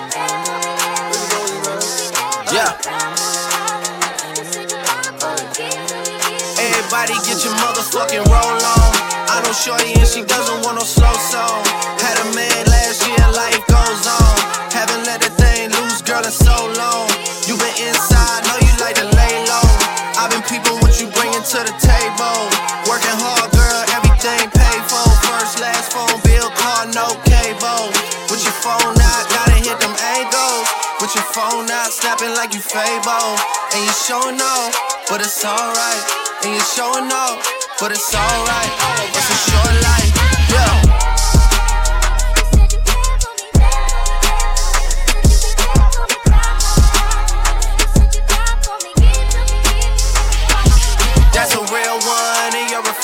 Yeah. 2.53 2.77
Everybody 6.61 7.17
get 7.25 7.41
your 7.41 7.57
motherfucking 7.57 8.21
roll 8.29 8.37
on. 8.37 8.93
I 9.33 9.41
know 9.41 9.51
Shorty 9.51 9.97
and 9.97 10.05
she 10.05 10.21
doesn't 10.21 10.61
want 10.61 10.77
no 10.77 10.85
slow 10.85 11.09
song. 11.33 11.65
Had 11.97 12.21
a 12.21 12.25
man 12.37 12.69
last 12.69 13.01
year, 13.01 13.17
life 13.33 13.65
goes 13.65 14.05
on. 14.05 14.37
Haven't 14.69 15.09
let 15.09 15.25
the 15.25 15.33
thing 15.41 15.73
loose, 15.73 16.03
girl, 16.05 16.21
in 16.21 16.29
so 16.29 16.69
long. 16.77 17.09
You 17.49 17.57
been 17.57 17.73
inside, 17.81 18.45
know 18.45 18.61
you 18.61 18.73
like 18.77 18.93
to 19.01 19.09
lay 19.17 19.33
low. 19.49 19.65
I've 20.21 20.29
been 20.29 20.45
peeping 20.45 20.77
what 20.85 21.01
you 21.01 21.09
bringing 21.17 21.41
to 21.41 21.59
the 21.65 21.73
table. 21.81 22.37
Like 32.37 32.53
you 32.53 32.59
Fable. 32.59 33.33
And 33.73 33.83
you 33.83 33.91
showing 34.05 34.39
off, 34.39 34.71
but 35.09 35.21
it's 35.21 35.43
alright. 35.43 36.03
And 36.43 36.53
you 36.53 36.61
showing 36.61 37.11
off, 37.11 37.41
but 37.79 37.91
it's 37.91 38.13
alright. 38.13 38.71
It's 39.09 39.29
a 39.29 39.37
short 39.49 39.73
life, 39.81 40.13
yeah. 40.51 40.86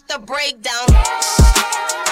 The 0.00 0.18
breakdown. 0.18 2.05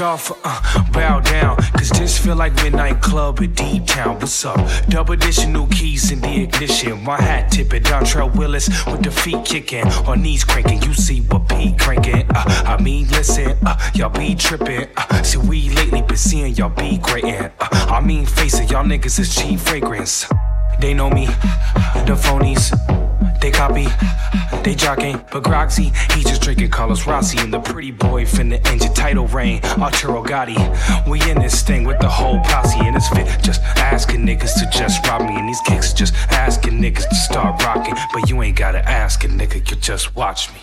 Off, 0.00 0.32
uh, 0.44 0.92
bow 0.92 1.20
down, 1.20 1.56
cause 1.72 1.90
this 1.90 2.18
feel 2.18 2.34
like 2.34 2.54
midnight 2.54 3.02
club 3.02 3.38
at 3.42 3.54
D 3.54 3.80
Town. 3.84 4.14
What's 4.14 4.46
up? 4.46 4.56
Double 4.88 5.12
edition, 5.12 5.52
new 5.52 5.66
keys 5.66 6.10
in 6.10 6.20
the 6.22 6.44
ignition. 6.44 7.04
My 7.04 7.20
hat 7.20 7.52
tipping, 7.52 7.82
Dontrelle 7.82 8.34
Willis 8.34 8.68
with 8.86 9.02
the 9.02 9.10
feet 9.10 9.44
kicking, 9.44 9.84
or 10.08 10.16
knees 10.16 10.42
cranking. 10.42 10.80
You 10.82 10.94
see 10.94 11.20
what 11.20 11.46
Pete 11.50 11.78
cranking? 11.78 12.24
Uh, 12.34 12.64
I 12.66 12.82
mean, 12.82 13.08
listen, 13.08 13.58
uh, 13.66 13.90
y'all 13.94 14.08
be 14.08 14.34
tripping. 14.34 14.88
Uh, 14.96 15.22
see, 15.22 15.38
we 15.38 15.68
lately 15.70 16.00
been 16.00 16.16
seeing 16.16 16.54
y'all 16.54 16.70
be 16.70 16.96
grating. 16.96 17.50
Uh, 17.60 17.68
I 17.70 18.00
mean, 18.00 18.24
face 18.24 18.58
it, 18.58 18.70
y'all 18.70 18.84
niggas 18.84 19.18
is 19.18 19.34
cheap 19.34 19.60
fragrance. 19.60 20.26
They 20.80 20.94
know 20.94 21.10
me, 21.10 21.26
the 22.06 22.16
phonies. 22.18 22.99
They 23.40 23.50
copy, 23.50 23.86
they 24.62 24.74
jogging, 24.74 25.16
but 25.32 25.42
Groxy, 25.42 25.94
he 26.12 26.22
just 26.22 26.42
drinking 26.42 26.70
Carlos 26.70 27.06
Rossi 27.06 27.38
and 27.38 27.52
the 27.52 27.58
pretty 27.58 27.90
boy 27.90 28.24
finna 28.24 28.64
engine 28.66 28.92
title 28.92 29.26
reign. 29.28 29.62
Arturo 29.78 30.22
Gatti, 30.22 30.56
we 31.08 31.22
in 31.30 31.38
this 31.38 31.62
thing 31.62 31.84
with 31.84 31.98
the 32.00 32.08
whole 32.08 32.38
posse 32.40 32.78
and 32.80 32.94
it's 32.94 33.08
fit. 33.08 33.26
Just 33.42 33.62
asking 33.78 34.26
niggas 34.26 34.54
to 34.60 34.78
just 34.78 35.06
rob 35.06 35.22
me 35.22 35.36
and 35.36 35.48
these 35.48 35.60
kicks 35.66 35.94
just 35.94 36.14
asking 36.30 36.80
niggas 36.80 37.08
to 37.08 37.14
start 37.14 37.62
rocking. 37.62 37.94
But 38.12 38.28
you 38.28 38.42
ain't 38.42 38.58
gotta 38.58 38.86
ask 38.86 39.24
a 39.24 39.28
nigga, 39.28 39.70
you 39.70 39.76
just 39.76 40.14
watch 40.14 40.52
me. 40.52 40.60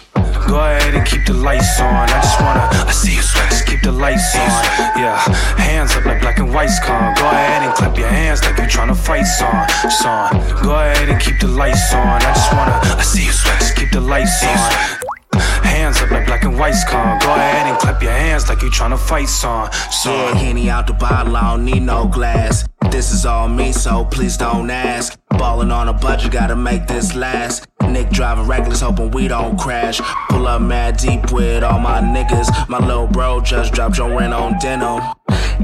Go 0.47 0.59
ahead 0.59 0.95
and 0.95 1.05
keep 1.05 1.25
the 1.25 1.33
lights 1.33 1.79
on. 1.79 2.09
I 2.09 2.21
just 2.21 2.39
wanna, 2.41 2.69
I 2.87 2.91
see 2.91 3.15
you 3.15 3.21
sweat, 3.21 3.49
just 3.49 3.65
keep 3.65 3.81
the 3.81 3.91
lights 3.91 4.35
on. 4.35 4.51
Yeah, 4.97 5.17
hands 5.57 5.95
up 5.95 6.05
like 6.05 6.21
black 6.21 6.39
and 6.39 6.53
white's 6.53 6.79
con. 6.79 7.13
Go 7.15 7.27
ahead 7.27 7.63
and 7.63 7.73
clap 7.73 7.97
your 7.97 8.07
hands 8.07 8.43
like 8.43 8.57
you 8.57 8.65
tryna 8.65 8.95
fight 8.95 9.23
song. 9.25 9.67
Song. 9.89 10.31
Go 10.63 10.73
ahead 10.75 11.09
and 11.09 11.19
keep 11.21 11.39
the 11.39 11.47
lights 11.47 11.93
on. 11.93 12.21
I 12.21 12.33
just 12.33 12.53
wanna, 12.53 12.79
I 12.97 13.03
see 13.03 13.25
you 13.25 13.31
sweat, 13.31 13.59
just 13.59 13.75
keep 13.75 13.91
the 13.91 14.01
lights 14.01 14.43
on. 14.43 15.16
Hands 15.63 15.95
up 16.02 16.12
like 16.12 16.26
black 16.26 16.43
and 16.43 16.58
white's 16.58 16.84
con. 16.84 17.19
Go 17.19 17.34
ahead 17.34 17.67
and 17.67 17.78
clap 17.80 18.02
your 18.02 18.12
hands 18.12 18.50
like 18.50 18.62
you 18.62 18.69
tryna 18.69 19.00
fight 19.00 19.30
song. 19.30 19.71
song. 19.91 20.13
Yeah, 20.13 20.34
Henny 20.36 20.69
out 20.69 20.88
the 20.88 20.93
bottle, 20.93 21.36
I 21.36 21.52
don't 21.52 21.65
need 21.65 21.84
no 21.84 22.08
glass. 22.08 22.67
This 22.91 23.12
is 23.12 23.26
all 23.26 23.50
me, 23.50 23.71
so 23.73 24.06
please 24.06 24.38
don't 24.38 24.69
ask. 24.69 25.17
Ballin' 25.32 25.71
on 25.71 25.88
a 25.88 25.93
budget, 25.93 26.32
gotta 26.32 26.56
make 26.56 26.88
this 26.88 27.15
last. 27.15 27.67
Nick 27.88 28.10
driving 28.10 28.47
reckless, 28.47 28.82
hoping 28.82 29.12
we 29.12 29.28
don't 29.28 29.58
crash. 29.58 30.00
Pull 30.30 30.47
up 30.47 30.62
mad 30.62 30.97
deep 30.97 31.32
with 31.32 31.63
all 31.63 31.80
my 31.80 32.00
niggas. 32.00 32.69
My 32.69 32.80
little 32.80 33.08
bro 33.08 33.41
just 33.41 33.73
dropped 33.73 33.97
your 33.97 34.10
rent 34.10 34.34
on 34.34 34.58
denim. 34.60 35.02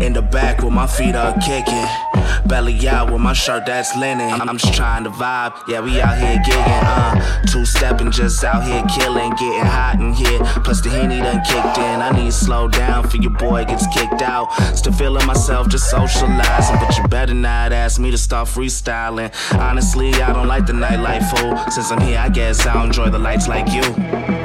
In 0.01 0.13
the 0.13 0.21
back 0.21 0.61
with 0.63 0.73
my 0.73 0.87
feet 0.87 1.15
up 1.15 1.39
kicking. 1.41 1.85
Belly 2.45 2.87
out 2.87 3.11
with 3.11 3.21
my 3.21 3.33
shirt 3.33 3.65
that's 3.65 3.95
linen. 3.95 4.29
I'm 4.41 4.57
just 4.57 4.73
trying 4.73 5.03
to 5.03 5.09
vibe. 5.09 5.53
Yeah, 5.67 5.81
we 5.81 6.01
out 6.01 6.17
here 6.17 6.37
gigging. 6.39 6.83
Uh, 6.83 7.45
two 7.45 7.65
stepping, 7.65 8.11
just 8.11 8.43
out 8.43 8.63
here 8.63 8.83
killing. 8.93 9.31
Getting 9.31 9.65
hot 9.65 9.99
in 9.99 10.13
here. 10.13 10.39
Plus 10.63 10.81
the 10.81 10.89
henny 10.89 11.19
done 11.19 11.41
kicked 11.45 11.77
in. 11.77 12.01
I 12.01 12.11
need 12.11 12.25
to 12.25 12.31
slow 12.31 12.67
down 12.67 13.07
for 13.07 13.17
your 13.17 13.31
boy 13.31 13.65
gets 13.65 13.87
kicked 13.95 14.21
out. 14.21 14.51
Still 14.75 14.93
feeling 14.93 15.25
myself, 15.25 15.69
just 15.69 15.89
socializing. 15.89 16.75
But 16.77 16.97
you 16.97 17.07
better 17.07 17.33
not 17.33 17.71
ask 17.71 17.99
me 17.99 18.11
to 18.11 18.17
start 18.17 18.47
freestyling. 18.47 19.31
Honestly, 19.57 20.13
I 20.15 20.33
don't 20.33 20.47
like 20.47 20.65
the 20.65 20.73
nightlife 20.73 21.29
fool. 21.37 21.57
Since 21.71 21.91
I'm 21.91 22.01
here, 22.01 22.19
I 22.19 22.29
guess 22.29 22.65
I'll 22.65 22.85
enjoy 22.85 23.09
the 23.09 23.19
lights 23.19 23.47
like 23.47 23.71
you. 23.71 24.42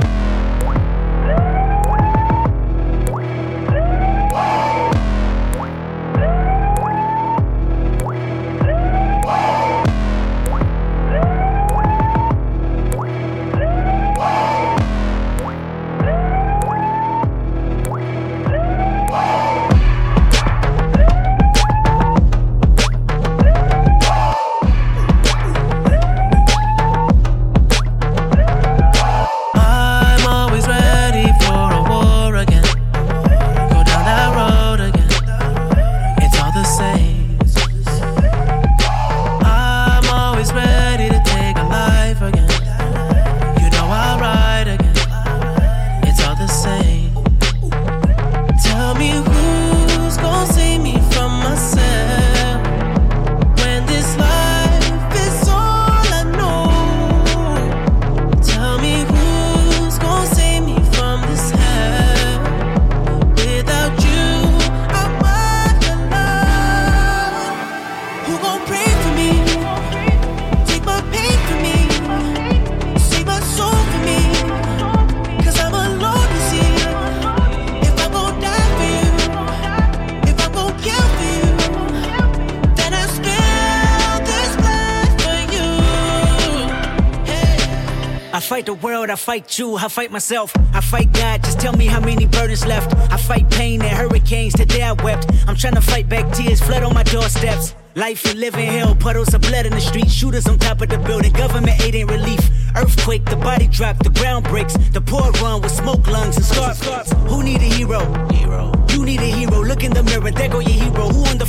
Fight 89.17 89.59
you, 89.59 89.77
I 89.77 89.89
fight 89.89 90.11
myself. 90.11 90.53
I 90.73 90.81
fight 90.81 91.13
God, 91.13 91.43
just 91.43 91.61
tell 91.61 91.73
me 91.73 91.87
how 91.87 92.01
many 92.01 92.27
burdens 92.27 92.67
left. 92.67 92.95
I 93.13 93.17
fight 93.17 93.51
pain 93.51 93.83
and 93.83 93.91
hurricanes, 93.91 94.55
today 94.55 94.83
I 94.83 94.93
wept. 94.93 95.31
I'm 95.47 95.57
trying 95.57 95.75
to 95.75 95.81
fight 95.81 96.09
back 96.09 96.33
tears, 96.33 96.61
flood 96.61 96.83
on 96.83 96.95
my 96.95 97.03
doorsteps. 97.03 97.75
Life 97.95 98.25
and 98.27 98.39
living 98.39 98.67
hell, 98.67 98.95
puddles 98.95 99.35
of 99.35 99.41
blood 99.41 99.67
in 99.67 99.73
the 99.73 99.81
street, 99.81 100.09
shooters 100.09 100.47
on 100.47 100.59
top 100.59 100.81
of 100.83 100.89
the 100.89 100.99
building, 100.99 101.33
government 101.33 101.81
aid 101.83 101.97
ain't 101.97 102.11
relief. 102.11 102.41
Earthquake, 102.77 103.25
the 103.25 103.37
body 103.37 103.67
drop, 103.67 103.99
the 103.99 104.11
ground 104.11 104.45
breaks, 104.45 104.75
the 104.93 105.01
poor 105.01 105.33
run 105.43 105.63
with 105.63 105.73
smoke 105.73 106.07
lungs 106.07 106.37
and 106.37 106.45
scars. 106.45 107.11
Who 107.29 107.43
need 107.43 107.61
a 107.61 107.65
hero? 107.65 108.01
Hero. 108.29 108.73
You 108.91 109.05
need 109.05 109.21
a 109.21 109.31
hero. 109.31 109.65
Look 109.65 109.83
in 109.83 109.93
the 109.93 110.03
mirror, 110.05 110.31
there 110.31 110.49
go 110.49 110.61
your 110.61 110.78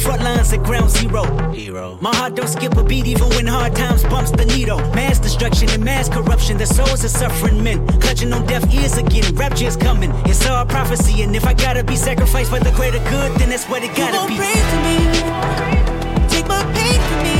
front 0.10 0.24
lines 0.24 0.52
at 0.54 0.64
ground 0.64 0.90
zero? 0.90 1.24
Hero. 1.52 1.98
My 2.02 2.16
heart 2.16 2.34
don't 2.34 2.48
skip 2.48 2.76
a 2.78 2.84
beat 2.84 3.06
even 3.06 3.30
when 3.30 3.46
hard 3.46 3.76
times 3.76 4.04
bumps 4.06 4.32
the 4.32 4.46
needle. 4.46 4.80
Mass 4.96 5.20
destruction 5.20 5.70
and 5.70 5.84
mass 5.84 6.10
corruption. 6.10 6.58
The 6.58 6.66
souls 6.66 7.04
of 7.04 7.12
suffering 7.12 7.64
men. 7.64 7.86
Clutching 8.00 8.34
on 8.34 8.48
deaf 8.48 8.64
ears 8.74 8.98
again. 8.98 9.36
Rapture 9.36 9.68
is 9.68 9.76
coming. 9.76 10.12
It's 10.26 10.44
all 10.48 10.66
prophecy. 10.66 11.22
And 11.22 11.36
if 11.36 11.46
I 11.46 11.54
gotta 11.54 11.84
be 11.84 11.96
sacrificed 11.96 12.50
for 12.50 12.60
the 12.60 12.72
greater 12.72 13.04
good, 13.14 13.32
then 13.40 13.50
that's 13.50 13.66
what 13.70 13.84
it 13.84 13.96
gotta 13.96 14.28
be. 14.28 14.38
Pray 14.38 14.62
for 14.72 14.80
me. 14.88 14.98
Take 16.28 16.48
my 16.48 16.64
pain 16.74 17.00
for 17.10 17.24
me. 17.24 17.39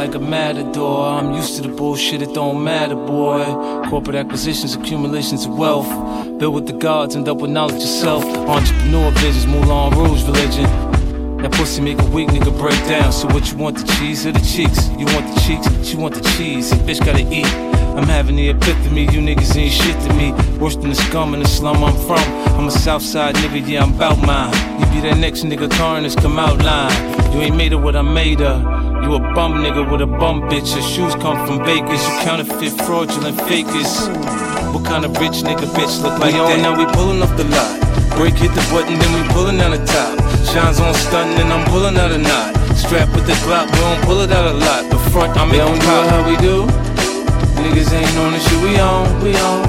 Like 0.00 0.14
a 0.14 0.18
matador. 0.18 1.04
I'm 1.04 1.34
used 1.34 1.56
to 1.56 1.62
the 1.62 1.68
bullshit, 1.68 2.22
it 2.22 2.32
don't 2.32 2.64
matter, 2.64 2.94
boy. 2.94 3.44
Corporate 3.90 4.16
acquisitions, 4.16 4.74
accumulations 4.74 5.44
of 5.44 5.58
wealth. 5.58 5.90
Built 6.38 6.54
with 6.54 6.66
the 6.66 6.72
gods 6.72 7.16
end 7.16 7.28
up 7.28 7.36
with 7.36 7.50
knowledge 7.50 7.82
yourself. 7.82 8.24
Entrepreneur 8.24 9.10
visions, 9.10 9.46
Moulin 9.46 9.92
Rouge 9.98 10.24
religion. 10.24 10.89
That 11.70 11.76
pussy 11.76 11.94
make 11.94 12.02
a 12.02 12.10
weak 12.10 12.28
nigga 12.30 12.50
break 12.58 12.78
down. 12.88 13.12
So 13.12 13.28
what 13.28 13.52
you 13.52 13.56
want, 13.56 13.76
the 13.78 13.86
cheese 13.94 14.26
or 14.26 14.32
the 14.32 14.40
cheeks? 14.40 14.88
You 14.98 15.06
want 15.14 15.32
the 15.32 15.40
cheeks, 15.46 15.86
she 15.86 15.96
want 15.96 16.14
the 16.16 16.20
cheese. 16.34 16.72
And 16.72 16.80
bitch 16.80 16.98
gotta 16.98 17.22
eat. 17.22 17.46
I'm 17.94 18.08
having 18.08 18.34
the 18.34 18.48
epiphany, 18.48 19.02
you 19.02 19.20
niggas 19.20 19.56
ain't 19.56 19.72
shit 19.72 19.94
to 20.02 20.14
me. 20.14 20.32
Worse 20.58 20.74
than 20.74 20.88
the 20.88 20.96
scum 20.96 21.32
in 21.32 21.40
the 21.40 21.46
slum 21.46 21.84
I'm 21.84 21.94
from. 22.08 22.18
I'm 22.58 22.66
a 22.66 22.72
Southside 22.72 23.36
nigga, 23.36 23.68
yeah, 23.68 23.84
I'm 23.84 23.96
bout 23.96 24.18
mine. 24.18 24.50
You 24.80 24.86
be 24.86 25.00
that 25.08 25.18
next 25.18 25.44
nigga, 25.44 25.70
Carnage, 25.70 26.16
come 26.16 26.40
out 26.40 26.58
line. 26.64 26.90
You 27.32 27.42
ain't 27.42 27.56
made 27.56 27.72
of 27.72 27.84
what 27.84 27.94
I 27.94 28.02
made 28.02 28.40
of. 28.40 28.62
You 29.04 29.14
a 29.14 29.20
bum 29.34 29.62
nigga 29.62 29.88
with 29.88 30.00
a 30.00 30.06
bum 30.06 30.42
bitch. 30.50 30.74
Your 30.74 30.82
shoes 30.82 31.14
come 31.22 31.38
from 31.46 31.58
bakers. 31.58 32.02
You 32.02 32.14
counterfeit, 32.26 32.72
fraudulent 32.82 33.40
fakers. 33.42 34.08
What 34.74 34.84
kind 34.86 35.04
of 35.04 35.12
rich 35.18 35.46
nigga 35.46 35.70
bitch 35.78 36.02
look 36.02 36.18
like 36.18 36.34
we 36.34 36.40
on 36.40 36.62
now, 36.62 36.76
we 36.76 36.84
pulling 36.94 37.22
off 37.22 37.36
the 37.36 37.44
lot. 37.44 37.78
Break 38.16 38.34
hit 38.34 38.50
the 38.58 38.64
button, 38.72 38.98
then 38.98 39.10
we 39.14 39.28
pulling 39.32 39.58
down 39.58 39.70
the 39.70 39.86
top. 39.86 40.19
Shines 40.44 40.80
on 40.80 40.94
stunting, 40.94 41.40
and 41.40 41.52
I'm 41.52 41.64
pulling 41.66 41.96
out 41.96 42.12
a 42.12 42.18
knot. 42.18 42.56
Strap 42.76 43.08
with 43.14 43.26
the 43.26 43.34
Glock, 43.44 43.66
we 43.72 43.78
don't 43.78 44.02
pull 44.04 44.20
it 44.20 44.32
out 44.32 44.46
a 44.46 44.54
lot. 44.54 44.90
The 44.90 44.98
front, 45.10 45.36
I'm 45.36 45.52
in 45.52 45.78
pop. 45.80 46.10
how 46.10 46.28
we 46.28 46.36
do. 46.38 46.66
Niggas 47.62 47.92
ain't 47.92 48.16
on 48.18 48.32
the 48.32 48.40
shit 48.40 48.62
we 48.62 48.78
on, 48.80 49.22
we 49.22 49.36
on. 49.36 49.62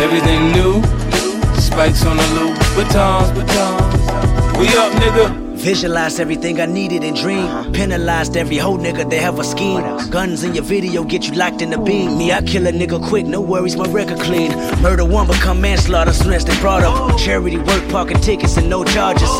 Everything 0.00 0.52
new. 0.52 0.82
Spikes 1.60 2.06
on 2.06 2.16
the 2.16 2.26
loop, 2.36 2.58
batons, 2.76 3.30
batons. 3.32 4.58
We 4.58 4.68
up, 4.78 4.92
nigga. 5.02 5.42
Visualized 5.56 6.18
everything 6.20 6.60
I 6.60 6.66
needed 6.66 7.04
and 7.04 7.16
dreamed. 7.16 7.48
Uh-huh. 7.48 7.70
Penalized 7.72 8.36
every 8.36 8.56
whole 8.56 8.78
nigga 8.78 9.08
that 9.08 9.20
have 9.20 9.38
a 9.38 9.44
scheme. 9.44 9.82
Guns 10.10 10.42
in 10.42 10.54
your 10.54 10.64
video 10.64 11.04
get 11.04 11.28
you 11.28 11.34
locked 11.34 11.62
in 11.62 11.70
the 11.70 11.78
beam. 11.78 12.18
Me, 12.18 12.32
I 12.32 12.42
kill 12.42 12.66
a 12.66 12.72
nigga 12.72 13.00
quick, 13.08 13.26
no 13.26 13.40
worries, 13.40 13.76
my 13.76 13.86
record 13.86 14.20
clean. 14.20 14.50
Murder 14.82 15.04
one 15.04 15.26
become 15.26 15.60
manslaughter, 15.60 16.12
stress 16.12 16.44
they 16.44 16.58
brought 16.60 16.82
up. 16.82 17.18
Charity 17.18 17.58
work, 17.58 17.88
parking 17.90 18.20
tickets, 18.20 18.56
and 18.56 18.68
no 18.68 18.84
charges. 18.84 19.30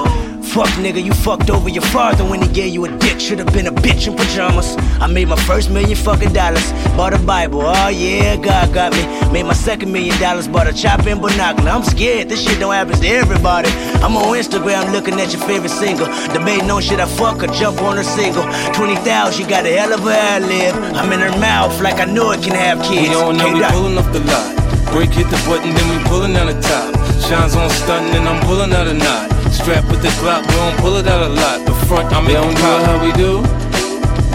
Fuck 0.53 0.69
nigga, 0.77 1.03
you 1.03 1.15
fucked 1.15 1.49
over 1.49 1.71
your 1.71 1.83
father 1.83 2.27
when 2.27 2.43
he 2.43 2.49
gave 2.49 2.75
you 2.75 2.85
a 2.85 2.99
dick. 2.99 3.19
Should've 3.19 3.51
been 3.55 3.69
a 3.69 3.73
bitch 3.73 4.07
in 4.07 4.15
pajamas. 4.15 4.77
I 5.01 5.07
made 5.07 5.29
my 5.29 5.37
first 5.49 5.71
million 5.71 5.97
fucking 5.97 6.35
dollars. 6.35 6.73
Bought 6.95 7.15
a 7.15 7.19
Bible, 7.19 7.63
oh 7.63 7.89
yeah, 7.89 8.37
God 8.37 8.75
got 8.75 8.93
me. 8.93 9.01
Made 9.33 9.45
my 9.45 9.55
second 9.55 9.91
million 9.91 10.15
dollars, 10.21 10.47
bought 10.47 10.67
a 10.67 10.75
chop 10.75 11.07
and 11.07 11.23
binocular. 11.23 11.71
I'm 11.71 11.83
scared, 11.83 12.29
this 12.29 12.45
shit 12.45 12.61
don't 12.61 12.75
happen 12.75 13.01
to 13.01 13.09
everybody. 13.09 13.71
I'm 14.05 14.15
on 14.15 14.37
Instagram 14.37 14.93
looking 14.93 15.19
at 15.21 15.33
your 15.33 15.41
favorite 15.49 15.71
single. 15.71 16.05
Debating 16.35 16.71
on 16.71 16.83
shit 16.83 17.01
I 17.01 17.07
fuck 17.07 17.43
or 17.43 17.47
jump 17.47 17.81
on 17.81 17.97
her 17.97 18.05
single. 18.05 18.45
20,000, 18.75 19.33
she 19.33 19.49
got 19.49 19.65
a 19.65 19.73
hell 19.73 19.95
of 19.95 20.05
a 20.05 20.13
ad 20.13 20.43
lib. 20.43 20.75
I'm 20.95 21.11
in 21.15 21.21
her 21.21 21.33
mouth 21.41 21.81
like 21.81 21.99
I 21.99 22.05
know 22.05 22.31
it 22.33 22.43
can 22.43 22.55
have 22.55 22.77
kids. 22.85 23.09
We 23.09 23.15
don't 23.15 23.39
know 23.39 23.55
we 23.55 23.63
pulling 23.73 23.97
off 23.97 24.13
the 24.13 24.21
lot. 24.21 24.53
Break 24.93 25.13
hit 25.15 25.31
the 25.31 25.43
button, 25.49 25.73
then 25.73 25.89
we 25.89 26.05
pulling 26.11 26.37
out 26.37 26.53
the 26.53 26.61
top. 26.61 26.93
Shines 27.25 27.57
on 27.57 27.71
stunting, 27.71 28.17
and 28.17 28.29
I'm 28.29 28.45
pulling 28.45 28.75
out 28.75 28.87
a 28.87 28.93
knot. 28.93 29.42
Strapped 29.53 29.89
with 29.89 30.03
the 30.03 30.09
Glock, 30.21 30.43
we 30.49 30.55
don't 30.55 30.77
pull 30.79 30.97
it 30.97 31.07
out 31.07 31.23
a 31.23 31.29
lot. 31.29 31.65
The 31.65 31.73
front, 31.87 32.13
I'm 32.13 32.27
in 32.27 32.33
don't 32.33 32.55
do 32.55 32.63
how 32.63 33.05
we 33.05 33.13
do. 33.13 33.43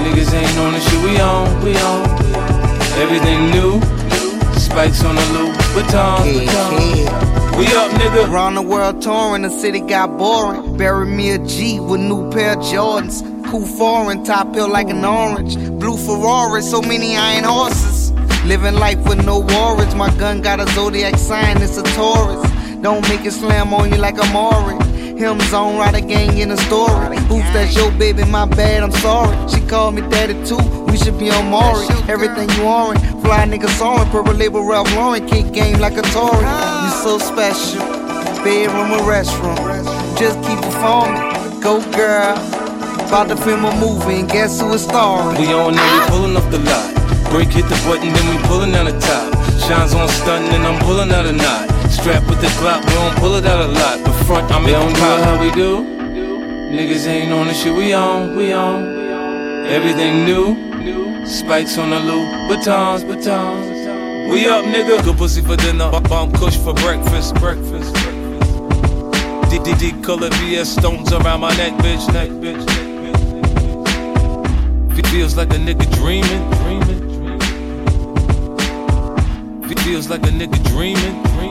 Niggas 0.03 0.33
ain't 0.33 0.57
on 0.59 0.73
the 0.73 0.79
shit 0.79 1.03
we 1.03 1.19
on, 1.19 1.63
we 1.63 1.75
on. 1.77 2.05
Everything 3.01 3.49
new. 3.51 3.81
Spikes 4.57 5.03
on 5.03 5.15
the 5.15 5.25
loop, 5.33 5.57
batons, 5.75 6.39
batons. 6.39 7.57
We 7.57 7.65
up, 7.75 7.91
nigga. 7.99 8.31
Around 8.31 8.55
the 8.55 8.61
world 8.61 9.01
touring, 9.01 9.41
the 9.41 9.49
city 9.49 9.79
got 9.79 10.17
boring. 10.17 10.77
Bury 10.77 11.07
me 11.07 11.31
a 11.31 11.39
G 11.39 11.79
with 11.79 11.99
new 11.99 12.29
pair 12.31 12.53
of 12.53 12.59
Jordans. 12.59 13.23
Cool 13.49 13.65
foreign, 13.65 14.23
top 14.23 14.53
hill 14.53 14.69
like 14.69 14.89
an 14.89 15.03
orange. 15.03 15.55
Blue 15.79 15.97
Ferrari, 15.97 16.61
so 16.61 16.81
many 16.81 17.17
iron 17.17 17.43
horses. 17.43 18.11
Living 18.45 18.75
life 18.75 18.99
with 19.07 19.25
no 19.25 19.39
worries. 19.39 19.95
My 19.95 20.15
gun 20.17 20.41
got 20.41 20.59
a 20.59 20.67
zodiac 20.73 21.17
sign, 21.17 21.61
it's 21.61 21.77
a 21.77 21.83
Taurus. 21.95 22.49
Don't 22.81 23.01
make 23.09 23.25
it 23.25 23.31
slam 23.31 23.73
on 23.73 23.91
you 23.91 23.97
like 23.97 24.21
a 24.21 24.27
Maury. 24.31 24.77
Him 25.17 25.41
on, 25.51 25.77
ride 25.77 25.95
a 25.95 26.01
gang 26.01 26.37
in 26.37 26.51
a 26.51 26.57
story. 26.57 27.17
Oof, 27.17 27.41
that's 27.51 27.75
your 27.75 27.91
baby, 27.93 28.23
my 28.25 28.45
bad, 28.45 28.83
I'm 28.83 28.91
sorry. 28.91 29.35
She 29.49 29.59
called 29.65 29.95
me 29.95 30.01
daddy 30.01 30.35
too, 30.45 30.61
we 30.85 30.95
should 30.95 31.17
be 31.17 31.31
on 31.31 31.49
Maury. 31.49 31.87
Everything 32.07 32.47
you 32.51 32.69
orange, 32.69 33.01
fly 33.25 33.43
nigga 33.49 33.67
soaring. 33.79 34.07
Purple 34.11 34.35
label 34.35 34.63
Ralph 34.63 34.93
Lauren, 34.93 35.25
kick 35.25 35.51
game 35.51 35.79
like 35.79 35.97
a 35.97 36.03
Tory. 36.13 36.45
You 36.45 36.91
so 37.01 37.17
special, 37.17 37.81
bedroom 38.43 38.91
or 38.91 39.01
restroom. 39.09 39.57
Just 40.19 40.37
keep 40.45 40.61
performing, 40.61 41.61
go 41.61 41.81
girl. 41.97 42.37
About 43.07 43.27
to 43.29 43.37
film 43.37 43.65
a 43.65 43.75
movie 43.79 44.19
and 44.19 44.29
guess 44.29 44.61
who 44.61 44.71
is 44.73 44.83
starring? 44.83 45.41
We 45.41 45.51
on 45.51 45.73
there, 45.73 45.99
we 45.99 46.07
pulling 46.09 46.37
off 46.37 46.51
the 46.51 46.59
lot. 46.59 46.93
Break 47.31 47.49
hit 47.49 47.65
the 47.65 47.75
button, 47.89 48.13
then 48.13 48.35
we 48.35 48.47
pulling 48.47 48.71
down 48.71 48.85
the 48.85 48.99
top. 48.99 49.33
Shines 49.65 49.95
on 49.95 50.07
stunting, 50.09 50.53
and 50.53 50.67
I'm 50.67 50.79
pulling 50.85 51.11
out 51.11 51.25
a 51.25 51.31
knot. 51.31 51.66
Strapped 51.89 52.27
with 52.29 52.41
the 52.41 52.47
Glock, 52.59 52.83
we 52.85 52.91
don't 52.93 53.15
pull 53.17 53.35
it 53.35 53.45
out 53.45 53.61
a 53.61 53.67
lot. 53.67 54.03
The 54.03 54.11
front, 54.25 54.51
I'm 54.51 54.65
in 54.65 54.71
don't 54.71 54.93
do 54.93 55.01
how 55.01 55.41
we 55.41 55.51
do. 55.51 55.83
Niggas 56.71 57.07
ain't 57.07 57.31
on 57.31 57.47
the 57.47 57.53
shit 57.53 57.73
we 57.75 57.93
on, 57.93 58.35
we 58.35 58.53
on. 58.53 58.83
Everything 59.65 60.25
new. 60.25 60.67
Spikes 61.25 61.77
on 61.77 61.89
the 61.89 61.99
loop, 61.99 62.27
batons, 62.49 63.03
batons. 63.03 63.67
We 64.31 64.47
up, 64.47 64.63
nigga. 64.65 65.03
Good 65.03 65.17
pussy 65.17 65.41
for 65.41 65.55
dinner, 65.57 65.91
bomb 66.01 66.31
kush 66.31 66.57
for 66.57 66.73
breakfast, 66.73 67.35
breakfast. 67.35 67.93
DDD 69.49 70.03
color 70.03 70.29
VS 70.29 70.69
stones 70.69 71.11
around 71.11 71.41
my 71.41 71.55
neck, 71.57 71.73
bitch, 71.83 72.07
neck, 72.13 72.29
bitch, 72.29 72.65
bitch. 72.65 72.97
Feels 75.17 75.35
like 75.35 75.51
a 75.53 75.57
nigga 75.57 75.85
dreaming, 75.95 76.49
dreaming, 76.59 76.99
dreaming. 76.99 77.39
Feels 79.77 80.09
like 80.09 80.21
a 80.23 80.29
nigga 80.29 80.59
dreaming, 80.65 81.23
dreaming. 81.23 81.46